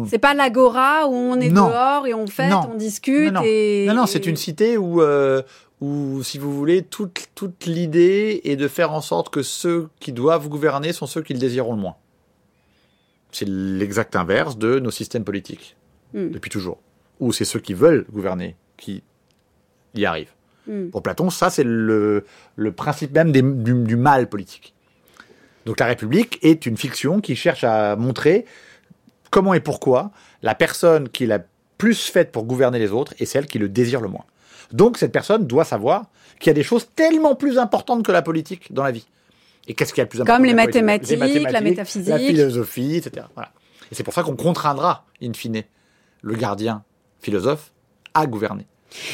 [0.09, 1.68] C'est pas l'agora où on est Non.
[1.68, 2.70] dehors et on fête, Non.
[2.72, 3.46] on discute non, non.
[3.46, 3.86] et.
[3.88, 5.42] non, non, c'est une cité où, euh,
[5.81, 10.12] où, si vous voulez, toute, toute l'idée est de faire en sorte que ceux qui
[10.12, 11.97] doivent gouverner sont ceux qui le désireront le moins.
[13.33, 15.76] C'est l'exact inverse de nos systèmes politiques,
[16.12, 16.31] Hmm.
[16.31, 16.78] depuis toujours.
[17.20, 19.03] Où c'est ceux qui veulent gouverner qui
[19.95, 20.33] y arrivent.
[20.66, 20.89] Hmm.
[20.91, 22.24] Pour Platon, ça, c'est le,
[22.57, 24.74] le principe même des- du, du mal politique.
[25.66, 28.45] Donc la République est une fiction qui cherche à montrer
[29.31, 30.11] comment et pourquoi
[30.43, 31.41] la personne qui est la
[31.78, 34.24] plus faite pour gouverner les autres est celle qui le désire le moins.
[34.73, 36.07] Donc cette personne doit savoir
[36.39, 39.07] qu'il y a des choses tellement plus importantes que la politique dans la vie.
[39.66, 42.09] Et qu'est-ce qu'il y a de plus important Comme les mathématiques, la métaphysique.
[42.09, 43.27] La philosophie, etc.
[43.35, 43.53] Voilà.
[43.91, 45.62] Et c'est pour ça qu'on contraindra, in fine,
[46.23, 46.85] le gardien
[47.21, 47.73] philosophe
[48.14, 48.66] à gouverner.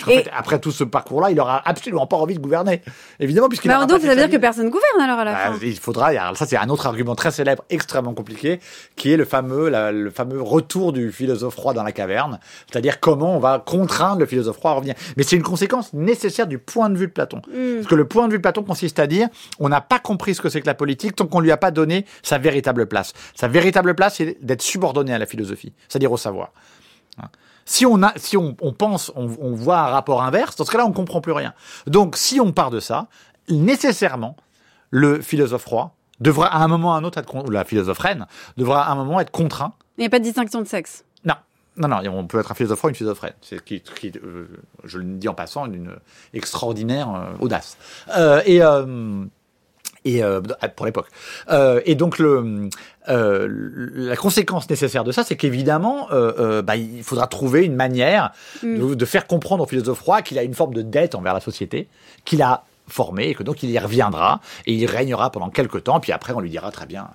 [0.06, 2.82] En Et- fait, après tout ce parcours-là, il aura absolument pas envie de gouverner.
[3.20, 5.58] Évidemment, puisqu'il Bah, donc ça veut dire que personne gouverne alors à la Bah, fin.
[5.62, 8.60] il faudra, il y a- ça c'est un autre argument très célèbre, extrêmement compliqué,
[8.96, 12.38] qui est le fameux, la- le fameux retour du philosophe roi dans la caverne,
[12.70, 14.94] c'est-à-dire comment on va contraindre le philosophe roi à revenir.
[15.16, 17.42] Mais c'est une conséquence nécessaire du point de vue de Platon.
[17.52, 17.76] Mm.
[17.76, 19.28] Parce que le point de vue de Platon consiste à dire,
[19.60, 21.70] on n'a pas compris ce que c'est que la politique tant qu'on lui a pas
[21.70, 23.12] donné sa véritable place.
[23.34, 26.52] Sa véritable place, c'est d'être subordonné à la philosophie, c'est-à-dire au savoir.
[27.66, 30.70] Si on, a, si on, on pense, on, on voit un rapport inverse, dans ce
[30.70, 31.52] cas-là, on comprend plus rien.
[31.86, 33.08] Donc, si on part de ça,
[33.48, 34.36] nécessairement,
[34.90, 37.98] le philosophe roi devra à un moment ou à un autre être, ou la philosophe
[37.98, 39.74] reine devra à un moment être contraint.
[39.98, 41.04] Il n'y a pas de distinction de sexe.
[41.24, 41.34] Non,
[41.76, 43.34] non, non, on peut être un philosophe roi, une philosophe reine.
[43.42, 44.46] C'est qui, qui, euh,
[44.84, 45.90] je le dis en passant, une
[46.32, 47.76] extraordinaire euh, audace.
[48.16, 49.24] Euh, et, euh,
[50.06, 50.40] Et euh,
[50.76, 51.08] pour l'époque.
[51.50, 52.68] Euh, et donc le,
[53.08, 53.48] euh,
[53.92, 56.08] la conséquence nécessaire de ça, c'est qu'évidemment,
[56.62, 58.32] bah, il faudra trouver une manière
[58.62, 58.78] Mm.
[58.78, 61.40] de, de faire comprendre au philosophe roi qu'il a une forme de dette envers la
[61.40, 61.88] société,
[62.24, 66.00] qu'il a formée et que donc il y reviendra et il régnera pendant quelques temps.
[66.00, 67.08] Puis après, on lui dira très bien,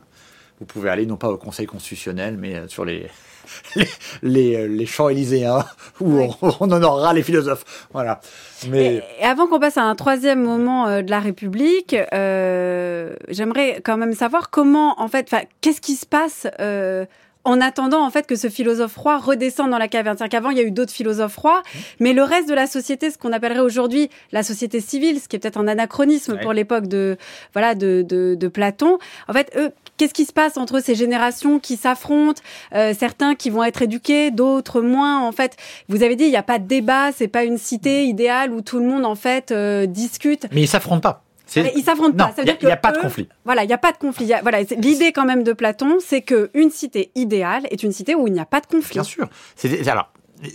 [0.59, 3.07] vous pouvez aller non pas au Conseil constitutionnel, mais sur les
[3.75, 3.87] les,
[4.23, 5.65] les, euh, les champs élyséens
[5.99, 7.87] où on, on honorera les philosophes.
[7.93, 8.21] Voilà.
[8.69, 13.81] Mais Et avant qu'on passe à un troisième moment euh, de la République, euh, j'aimerais
[13.83, 17.05] quand même savoir comment, en fait, qu'est-ce qui se passe euh,
[17.43, 20.17] en attendant en fait que ce philosophe roi redescende dans la caverne.
[20.17, 21.63] C'est-à-dire qu'avant il y a eu d'autres philosophes rois,
[21.99, 25.35] mais le reste de la société, ce qu'on appellerait aujourd'hui la société civile, ce qui
[25.35, 26.41] est peut-être un anachronisme Ouais.
[26.41, 27.17] pour l'époque de
[27.53, 28.99] voilà de, de, de Platon.
[29.27, 32.41] En fait, eux, qu'est-ce qui se passe entre ces générations qui s'affrontent
[32.75, 35.25] euh, Certains qui vont être éduqués, d'autres moins.
[35.25, 35.57] En fait,
[35.89, 38.61] vous avez dit il n'y a pas de débat, c'est pas une cité idéale où
[38.61, 40.45] tout le monde en fait euh, discute.
[40.51, 41.23] mais ils s'affrontent pas.
[41.57, 42.33] Mais Ils s'affrontent pas.
[42.37, 43.27] Il y a- pas de eux- conflit.
[43.45, 44.31] Voilà, il n'y a pas de conflit.
[44.33, 48.15] A- Voilà, l'idée quand même de Platon, c'est que une cité idéale est une cité
[48.15, 48.93] où il n'y a pas de conflit.
[48.93, 49.27] Bien sûr.
[49.55, 50.09] C'est alors.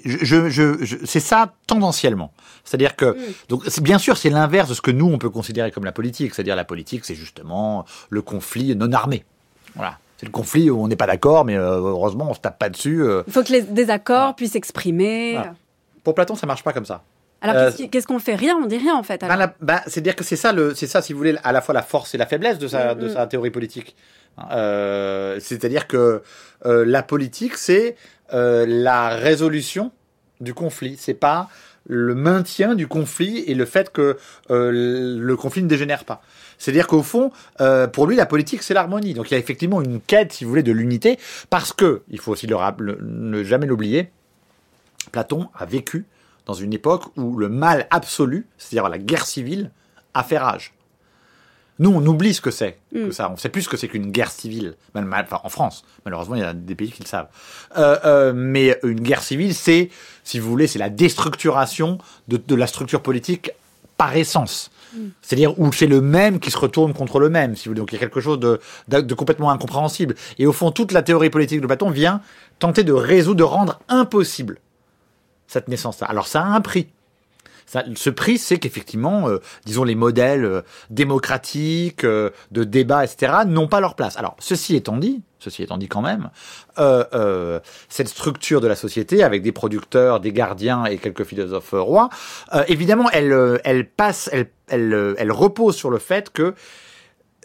[0.05, 2.33] Je, je, je- je- c'est ça tendanciellement.
[2.65, 3.17] C'est-à-dire que,
[3.49, 5.93] donc, c'est- bien sûr, c'est l'inverse de ce que nous on peut considérer comme la
[5.93, 6.35] politique.
[6.35, 9.25] C'est-à-dire la politique, c'est justement le conflit non armé.
[9.77, 9.99] Voilà.
[10.19, 12.69] C'est le conflit où on n'est pas d'accord, mais euh, heureusement on se tape pas
[12.71, 13.03] dessus.
[13.03, 13.23] euh.
[13.29, 15.35] Il faut que les désaccords puissent s'exprimer.
[15.35, 15.55] Voilà.
[16.03, 17.03] Pour Platon, ça marche pas comme ça.
[17.43, 18.35] Alors Euh, qu'est-ce qu'on fait?
[18.35, 19.21] Rien, on dit rien en fait.
[19.23, 21.83] la- ben, c'est-à-dire que c'est ça, c'est ça, si vous voulez, à la fois la
[21.83, 23.13] force et la faiblesse de sa, Mm, de mm.
[23.13, 23.95] sa théorie politique.
[24.53, 26.23] Euh, c'est-à-dire que
[26.65, 27.97] euh, la politique, c'est
[28.33, 29.93] la résolution
[30.41, 30.97] du conflit.
[30.99, 31.49] C'est pas
[31.89, 34.17] le maintien du conflit et le fait que
[34.51, 36.21] le conflit ne dégénère pas.
[36.59, 37.31] C'est-à-dire qu'au fond,
[37.61, 39.15] euh, pour lui, la politique, c'est l'harmonie.
[39.15, 41.19] Donc il y a effectivement une quête, si vous voulez, de l'unité,
[41.51, 44.11] parce que, il faut aussi le, rap- le- ne jamais l'oublier,
[45.13, 46.05] Platon a vécu
[46.47, 49.71] dans une époque où le mal absolu, c'est-à-dire la guerre civile,
[50.15, 50.73] a fait rage.
[51.79, 53.13] Nous, on oublie ce que c'est que Mm.
[53.13, 53.31] ça.
[53.31, 54.77] On sait plus ce que c'est qu'une guerre civile.
[54.95, 57.29] Enfin, en France, malheureusement, il y a des pays qui le savent.
[57.77, 59.91] Euh, euh, mais une guerre civile, c'est,
[60.25, 63.51] si vous voulez, c'est la déstructuration de, de la structure politique
[63.99, 64.71] par essence.
[65.21, 67.81] C'est-à-dire où c'est le même qui se retourne contre le même, si vous voulez.
[67.81, 70.15] Donc il y a quelque chose de, de, de complètement incompréhensible.
[70.39, 72.23] Et au fond, toute la théorie politique de Platon vient
[72.59, 74.59] tenter de résoudre, de rendre impossible
[75.47, 76.07] cette naissance-là.
[76.09, 76.89] Alors ça a un prix.
[77.97, 83.67] Ce prix, c'est qu'effectivement, euh, disons, les modèles euh, démocratiques, euh, de débat, etc., n'ont
[83.67, 84.17] pas leur place.
[84.17, 86.31] Alors, ceci étant dit, ceci étant dit quand même,
[87.89, 92.09] cette structure de la société, avec des producteurs, des gardiens et quelques philosophes rois,
[92.69, 96.55] évidemment, elle, elle passe, elle, elle, elle repose sur le fait que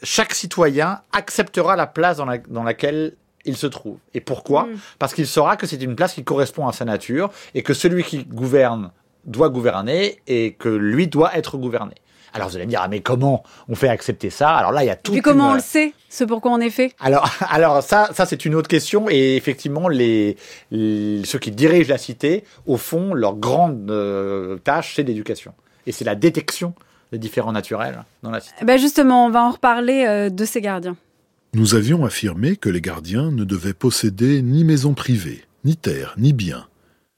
[0.03, 3.15] chaque citoyen acceptera la place dans, la- dans laquelle
[3.45, 3.97] il se trouve.
[4.13, 4.77] Et pourquoi Mm.
[4.99, 8.03] Parce qu'il saura que c'est une place qui correspond à sa nature et que celui
[8.03, 8.91] qui gouverne
[9.25, 11.93] doit gouverner et que lui doit être gouverné.
[12.33, 14.87] Alors vous allez me dire, ah, mais comment on fait accepter ça Alors là, il
[14.87, 15.11] y a tout.
[15.11, 16.95] Puis comment on le sait Ce pourquoi on est fait?
[16.99, 19.09] Alors, alors ça, ça c'est une autre question.
[19.09, 20.37] Et effectivement, les,
[20.71, 25.53] les- ceux qui dirigent la cité, au fond, leur grande euh, tâche, c'est l'éducation.
[25.85, 26.73] Et c'est la détection
[27.11, 28.55] des différents naturels dans la cité.
[28.61, 30.95] Eh Ben justement, on va en reparler euh, de ces gardiens.
[31.53, 36.31] Nous avions affirmé que les gardiens ne devaient posséder ni maison privée, ni terre, ni
[36.31, 36.65] biens,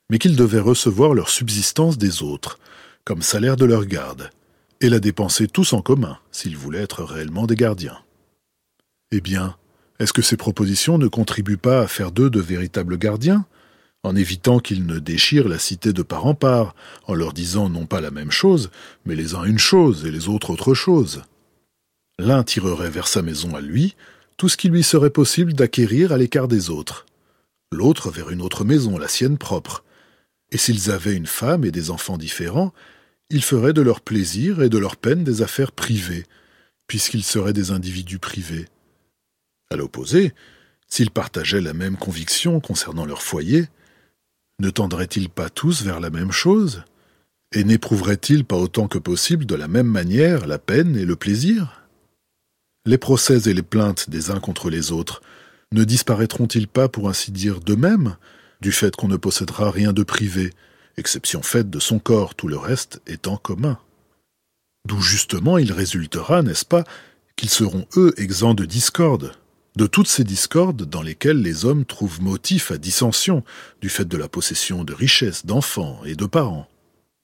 [0.09, 2.57] mais qu'ils devaient recevoir leur subsistance des autres,
[3.05, 4.31] comme salaire de leur garde,
[4.81, 7.99] et la dépenser tous en commun, s'ils voulaient être réellement des gardiens.
[9.11, 9.55] Eh bien,
[9.99, 13.45] est-ce que ces propositions ne contribuent pas à faire d'eux de véritables gardiens,
[14.01, 16.73] en évitant qu'ils ne déchirent la cité de part en part,
[17.05, 18.71] en leur disant non pas la même chose,
[19.05, 21.21] mais les uns une chose et les autres autre chose?
[22.17, 23.95] L'un tirerait vers sa maison à lui
[24.37, 27.05] tout ce qui lui serait possible d'acquérir à l'écart des autres,
[27.71, 29.83] l'autre vers une autre maison, la sienne propre.
[30.51, 32.73] Et s'ils avaient une femme et des enfants différents,
[33.29, 36.25] ils feraient de leur plaisir et de leur peine des affaires privées,
[36.87, 38.67] puisqu'ils seraient des individus privés.
[39.71, 40.33] À l'opposé,
[40.87, 43.67] s'ils partageaient la même conviction concernant leur foyer,
[44.59, 46.83] ne tendraient-ils pas tous vers la même chose
[47.51, 51.82] Et n'éprouveraient-ils pas autant que possible de la même manière la peine et le plaisir?
[52.85, 55.21] Les procès et les plaintes des uns contre les autres
[55.71, 58.17] ne disparaîtront-ils pas, pour ainsi dire, d'eux-mêmes,
[58.61, 60.53] du fait qu'on ne possédera rien de privé,
[60.97, 63.79] exception faite de son corps, tout le reste étant commun?
[64.85, 66.83] D'où justement il résultera, n'est-ce pas,
[67.35, 69.31] qu'ils seront eux exempts de discorde,
[69.75, 73.43] de toutes ces discordes dans lesquelles les hommes trouvent motif à dissension,
[73.81, 76.67] du fait de la possession de richesses, d'enfants et de parents?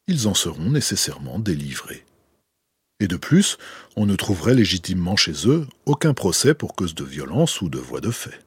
[0.08, 2.06] Ils en seront nécessairement délivrés.
[3.02, 3.58] Et de plus,
[3.96, 8.02] on ne trouverait légitimement chez eux aucun procès pour cause de violence ou de voie
[8.02, 8.40] de fait.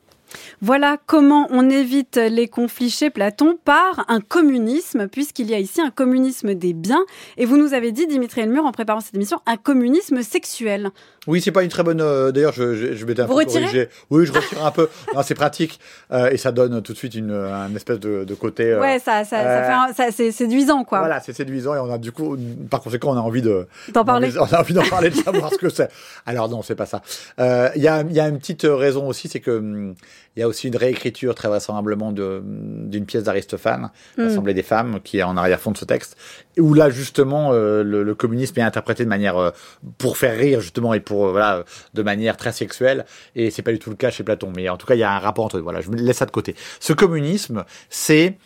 [0.60, 5.80] Voilà comment on évite les conflits chez Platon par un communisme, puisqu'il y a ici
[5.80, 7.04] un communisme des biens.
[7.36, 10.90] Et vous nous avez dit, Dimitri Elmur, en préparant cette émission, un communisme sexuel.
[11.26, 12.00] Oui, c'est pas une très bonne.
[12.00, 13.88] euh, D'ailleurs, je, je, je m'étais un Vous peu retirez corrigé.
[14.10, 14.88] Oui, je retire un peu.
[15.22, 15.78] C'est pratique
[16.12, 18.72] euh, et ça donne tout de suite une, un espèce de, de côté.
[18.72, 20.98] euh, ouais, ça, ça, c'est séduisant, quoi.
[20.98, 22.36] Voilà, c'est séduisant et on a du coup,
[22.70, 24.30] par conséquent, on a envie de D'en parler.
[24.38, 25.88] On a envie d'en parler, de savoir ce que c'est.
[26.26, 27.02] Alors non, c'est pas ça.
[27.38, 29.94] Euh, Il y, a, y a une petite raison aussi, c'est que hum,
[30.36, 34.22] il y a aussi une réécriture très vraisemblablement d'une pièce d'Aristophane, Mm.
[34.22, 36.16] l'Assemblée des femmes, qui est en arrière-fond de ce texte,
[36.58, 39.50] où là justement euh, le, le communisme est interprété de manière euh,
[39.98, 41.64] pour faire rire justement et pour euh, voilà
[41.94, 43.04] de manière très sexuelle.
[43.34, 45.04] Et c'est pas du tout le cas chez Platon, mais en tout cas il y
[45.04, 45.60] a un rapport entre eux.
[45.60, 46.54] Voilà, je me laisse ça de côté.
[46.80, 48.36] Ce communisme, c'est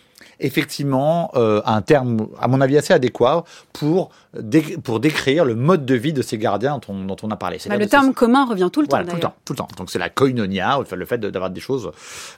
[0.40, 5.86] effectivement euh, un terme, à mon avis, assez adéquat pour, dé- pour décrire le mode
[5.86, 7.58] de vie de ces gardiens dont on, dont on a parlé.
[7.68, 9.68] Bah, le terme commun revient tout le voilà, temps, tout le temps, tout le temps.
[9.78, 11.90] Donc c'est la koinonia, enfin, le fait de- d'avoir des choses,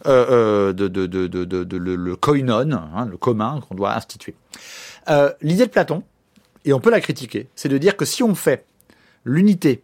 [0.06, 4.34] euh, euh, de, de, de, le, le koinon, hein, le commun qu'on doit instituer.
[5.10, 6.02] Euh, L'idée de Platon,
[6.64, 8.64] et on peut la critiquer, c'est de dire que si on fait
[9.24, 9.82] l'unité,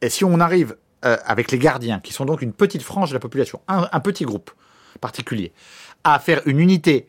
[0.00, 3.14] et si on arrive euh, avec les gardiens, qui sont donc une petite frange de
[3.14, 4.50] la population, un, un petit groupe
[5.00, 5.52] particulier,
[6.04, 7.08] à faire une unité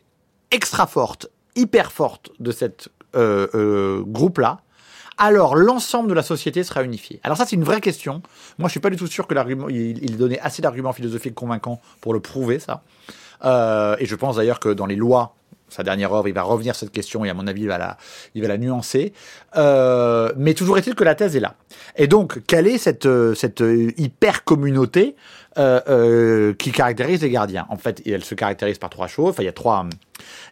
[0.50, 4.60] extra forte, hyper forte de cette euh, euh, groupe-là,
[5.18, 7.20] alors l'ensemble de la société sera unifié.
[7.22, 8.22] Alors ça, c'est une vraie question.
[8.58, 11.80] Moi, je suis pas du tout sûr que l'argument, il, donnait assez d'arguments philosophiques convaincants
[12.00, 12.82] pour le prouver, ça.
[13.44, 15.34] Euh, et je pense d'ailleurs que dans les lois,
[15.68, 17.96] sa dernière œuvre, il va revenir cette question et à mon avis, il va la,
[18.34, 19.12] il va la nuancer.
[19.56, 21.54] Euh, mais toujours est-il que la thèse est là.
[21.96, 25.16] Et donc, quelle est cette, euh, cette euh, hyper communauté
[25.58, 27.66] euh, euh, qui caractérise les gardiens?
[27.68, 29.30] En fait, elle se caractérise par trois choses.
[29.30, 29.86] Enfin, il y a trois.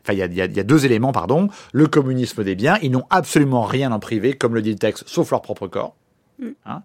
[0.03, 1.49] Enfin, il y a, y a- y a deux éléments, pardon.
[1.73, 2.79] Le communisme des biens.
[2.83, 5.95] Ils n'ont absolument rien en privé, comme le dit le texte, sauf leur propre corps.
[6.67, 6.83] Hein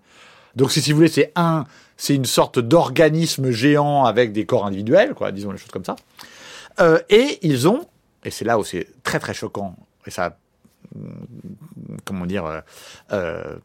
[0.55, 1.65] donc, si, si vous voulez, c'est un,
[1.95, 5.95] c'est une sorte d'organisme géant avec des corps individuels, quoi, disons les choses comme ça.
[6.79, 7.85] Euh, et ils ont,
[8.25, 9.75] et c'est là où c'est très très choquant,
[10.07, 10.37] et ça,
[10.95, 11.25] hum,
[12.05, 12.61] comment dire, euh,
[13.11, 13.55] euh,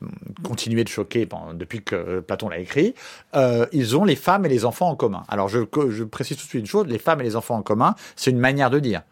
[0.42, 2.94] continué de choquer pendant- depuis que Platon l'a écrit,
[3.34, 5.24] euh, ils ont les femmes et les enfants en commun.
[5.28, 5.60] Alors je,
[5.90, 8.30] je précise tout de suite une chose, les femmes et les enfants en commun, c'est
[8.30, 9.02] une manière de dire.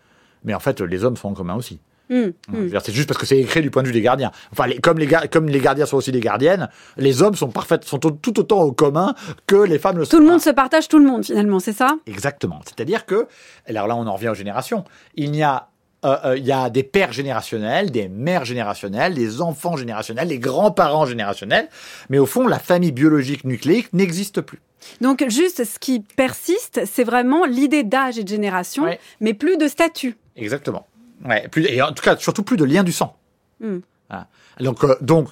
[0.44, 1.80] Mais en fait, les hommes sont en commun aussi.
[2.10, 2.32] Mmh, Hein,
[2.66, 4.32] dire, C'est juste parce que c'est écrit du point de vue des gardiens.
[4.50, 6.68] Enfin, les- comme, les gar- comme les gardiens sont aussi des gardiennes,
[6.98, 9.14] les hommes sont parfaites, sont au- tout autant au commun
[9.46, 10.16] que les femmes le sont.
[10.18, 11.96] Tout le monde se partage tout le monde, finalement, c'est ça?
[12.06, 12.60] Exactement.
[12.66, 13.26] C'est-à-dire que,
[13.66, 14.84] alors là, on en revient aux générations.
[15.14, 15.68] Il y a,
[16.04, 20.40] euh, euh, il y a des pères générationnels, des mères générationnelles, des enfants générationnels, des
[20.40, 21.68] grands-parents générationnels,
[22.10, 24.60] mais au fond, la famille biologique nucléique n'existe plus.
[25.00, 28.84] Donc, juste, ce qui persiste, c'est vraiment l'idée d'âge et de génération,
[29.20, 30.16] mais plus de statut.
[30.36, 30.86] Exactement.
[31.24, 33.16] Ouais, plus, et en tout cas, surtout plus de lien du sang.
[33.60, 33.78] Hmm.
[34.08, 34.28] Voilà.
[34.60, 35.28] Donc, euh, donc,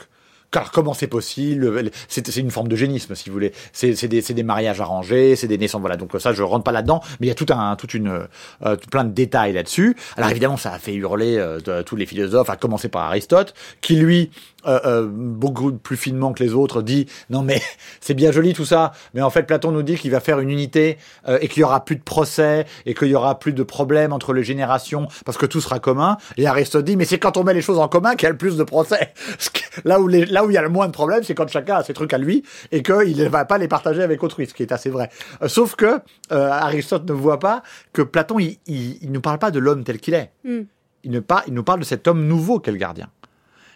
[0.51, 3.53] car comment c'est possible C'est une forme de génisme, si vous voulez.
[3.73, 5.81] C'est des, des mariages arrangés, c'est des naissances.
[5.81, 5.97] Voilà.
[5.97, 8.27] Donc ça, je rentre pas là-dedans, mais il y a tout un, toute une,
[8.65, 9.97] euh, plein de détails là-dessus.
[10.17, 13.97] Alors évidemment, ça a fait hurler euh, tous les philosophes, à commencer par Aristote, qui
[13.97, 14.31] lui,
[14.67, 17.63] euh, euh, beaucoup plus finement que les autres, dit non mais
[18.01, 20.51] c'est bien joli tout ça, mais en fait Platon nous dit qu'il va faire une
[20.51, 20.99] unité
[21.29, 24.13] euh, et qu'il y aura plus de procès et qu'il y aura plus de problèmes
[24.13, 26.19] entre les générations parce que tout sera commun.
[26.37, 28.33] Et Aristote dit mais c'est quand on met les choses en commun qu'il y a
[28.33, 29.15] le plus de procès.
[29.85, 31.83] Là où, les, où il y a le moins de problèmes, c'est quand chacun a
[31.83, 34.63] ses trucs à lui et qu'il ne va pas les partager avec autrui, ce qui
[34.63, 35.11] est assez vrai.
[35.43, 36.01] Euh, sauf que
[36.33, 37.63] euh, Aristote ne voit pas
[37.93, 38.59] que Platon, il,
[39.03, 40.33] ne parle pas de l'homme tel qu'il est.
[40.45, 40.63] Hmm.
[41.05, 43.09] Il, ne par- il nous parle de cet homme nouveau qu'est le gardien.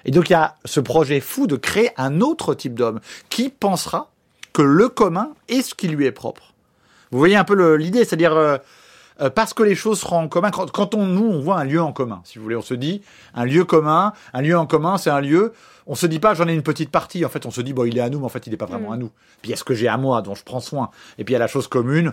[0.05, 3.01] Et donc il y a ce projet fou de créer un autre type d'homme
[3.31, 4.11] qui pensera
[4.53, 6.55] que le commun est ce qui lui est propre.
[7.11, 8.59] Vous voyez un peu l'idée, c'est-à-dire euh,
[9.21, 10.51] euh, parce que les choses seront en commun.
[10.51, 12.75] Quand, quand on nous on voit un lieu en commun, si vous voulez, on se
[12.75, 13.03] dit
[13.35, 15.53] un lieu commun, un lieu en commun, c'est un lieu.
[15.87, 17.25] On se dit pas j'en ai une petite partie.
[17.25, 18.57] En fait, on se dit bon il est à nous, mais en fait il n'est
[18.57, 19.11] pas vraiment à nous.
[19.43, 20.91] Puis il y a ce que j'ai à moi dont je prends soin?
[21.19, 22.13] Et puis il y a la chose commune,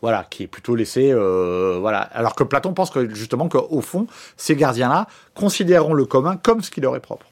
[0.00, 2.00] voilà, qui est plutôt laissée, euh, voilà.
[2.00, 6.70] Alors que Platon pense que justement qu'au fond ces gardiens-là considéreront le commun comme ce
[6.70, 7.26] qui leur est propre.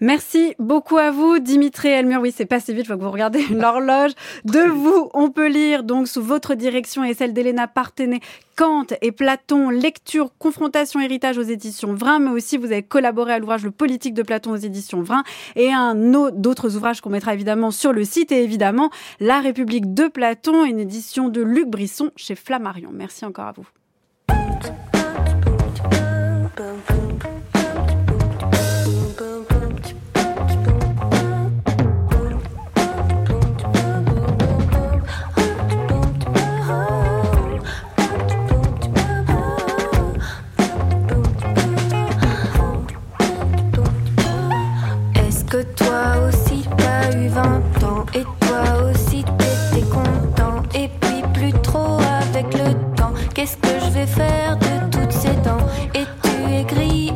[0.00, 2.20] Merci beaucoup à vous, Dimitri Elmur.
[2.20, 4.12] Oui, c'est passé vite, faut que vous regardez l'horloge.
[4.44, 8.20] De vous, on peut lire donc sous votre direction et celle d'Elena Partenet,
[8.56, 13.38] Kant et Platon, lecture, confrontation, héritage aux éditions Vrin, mais aussi vous avez collaboré à
[13.38, 15.24] l'ouvrage Le politique de Platon aux éditions Vrin
[15.56, 18.90] et un autre d'autres ouvrages qu'on mettra évidemment sur le site et évidemment
[19.20, 22.90] La République de Platon, une édition de Luc Brisson chez Flammarion.
[22.92, 23.66] Merci encore à vous.
[45.54, 47.44] que toi aussi t'as eu 20
[47.84, 48.04] ans.
[48.12, 50.62] Et toi aussi t'étais content.
[50.74, 53.12] Et puis plus trop avec le temps.
[53.34, 55.64] Qu'est-ce que je vais faire de toutes ces dents?
[55.94, 57.12] Et tu es gris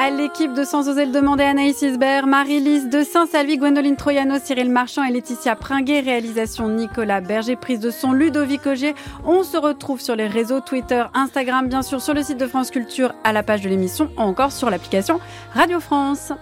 [0.00, 4.70] à l'équipe de Sans oser le demander, Anaïs Isbert, Marie-Lise de Saint-Salvi, Gwendoline Troyano, Cyril
[4.70, 6.00] Marchand et Laetitia Pringuet.
[6.00, 8.94] Réalisation Nicolas Berger, prise de son Ludovic Auger.
[9.26, 12.70] On se retrouve sur les réseaux Twitter, Instagram, bien sûr, sur le site de France
[12.70, 15.20] Culture, à la page de l'émission, ou encore sur l'application
[15.52, 16.32] Radio France.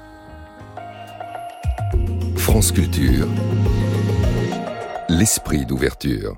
[2.36, 3.26] France Culture.
[5.08, 6.36] L'esprit d'ouverture.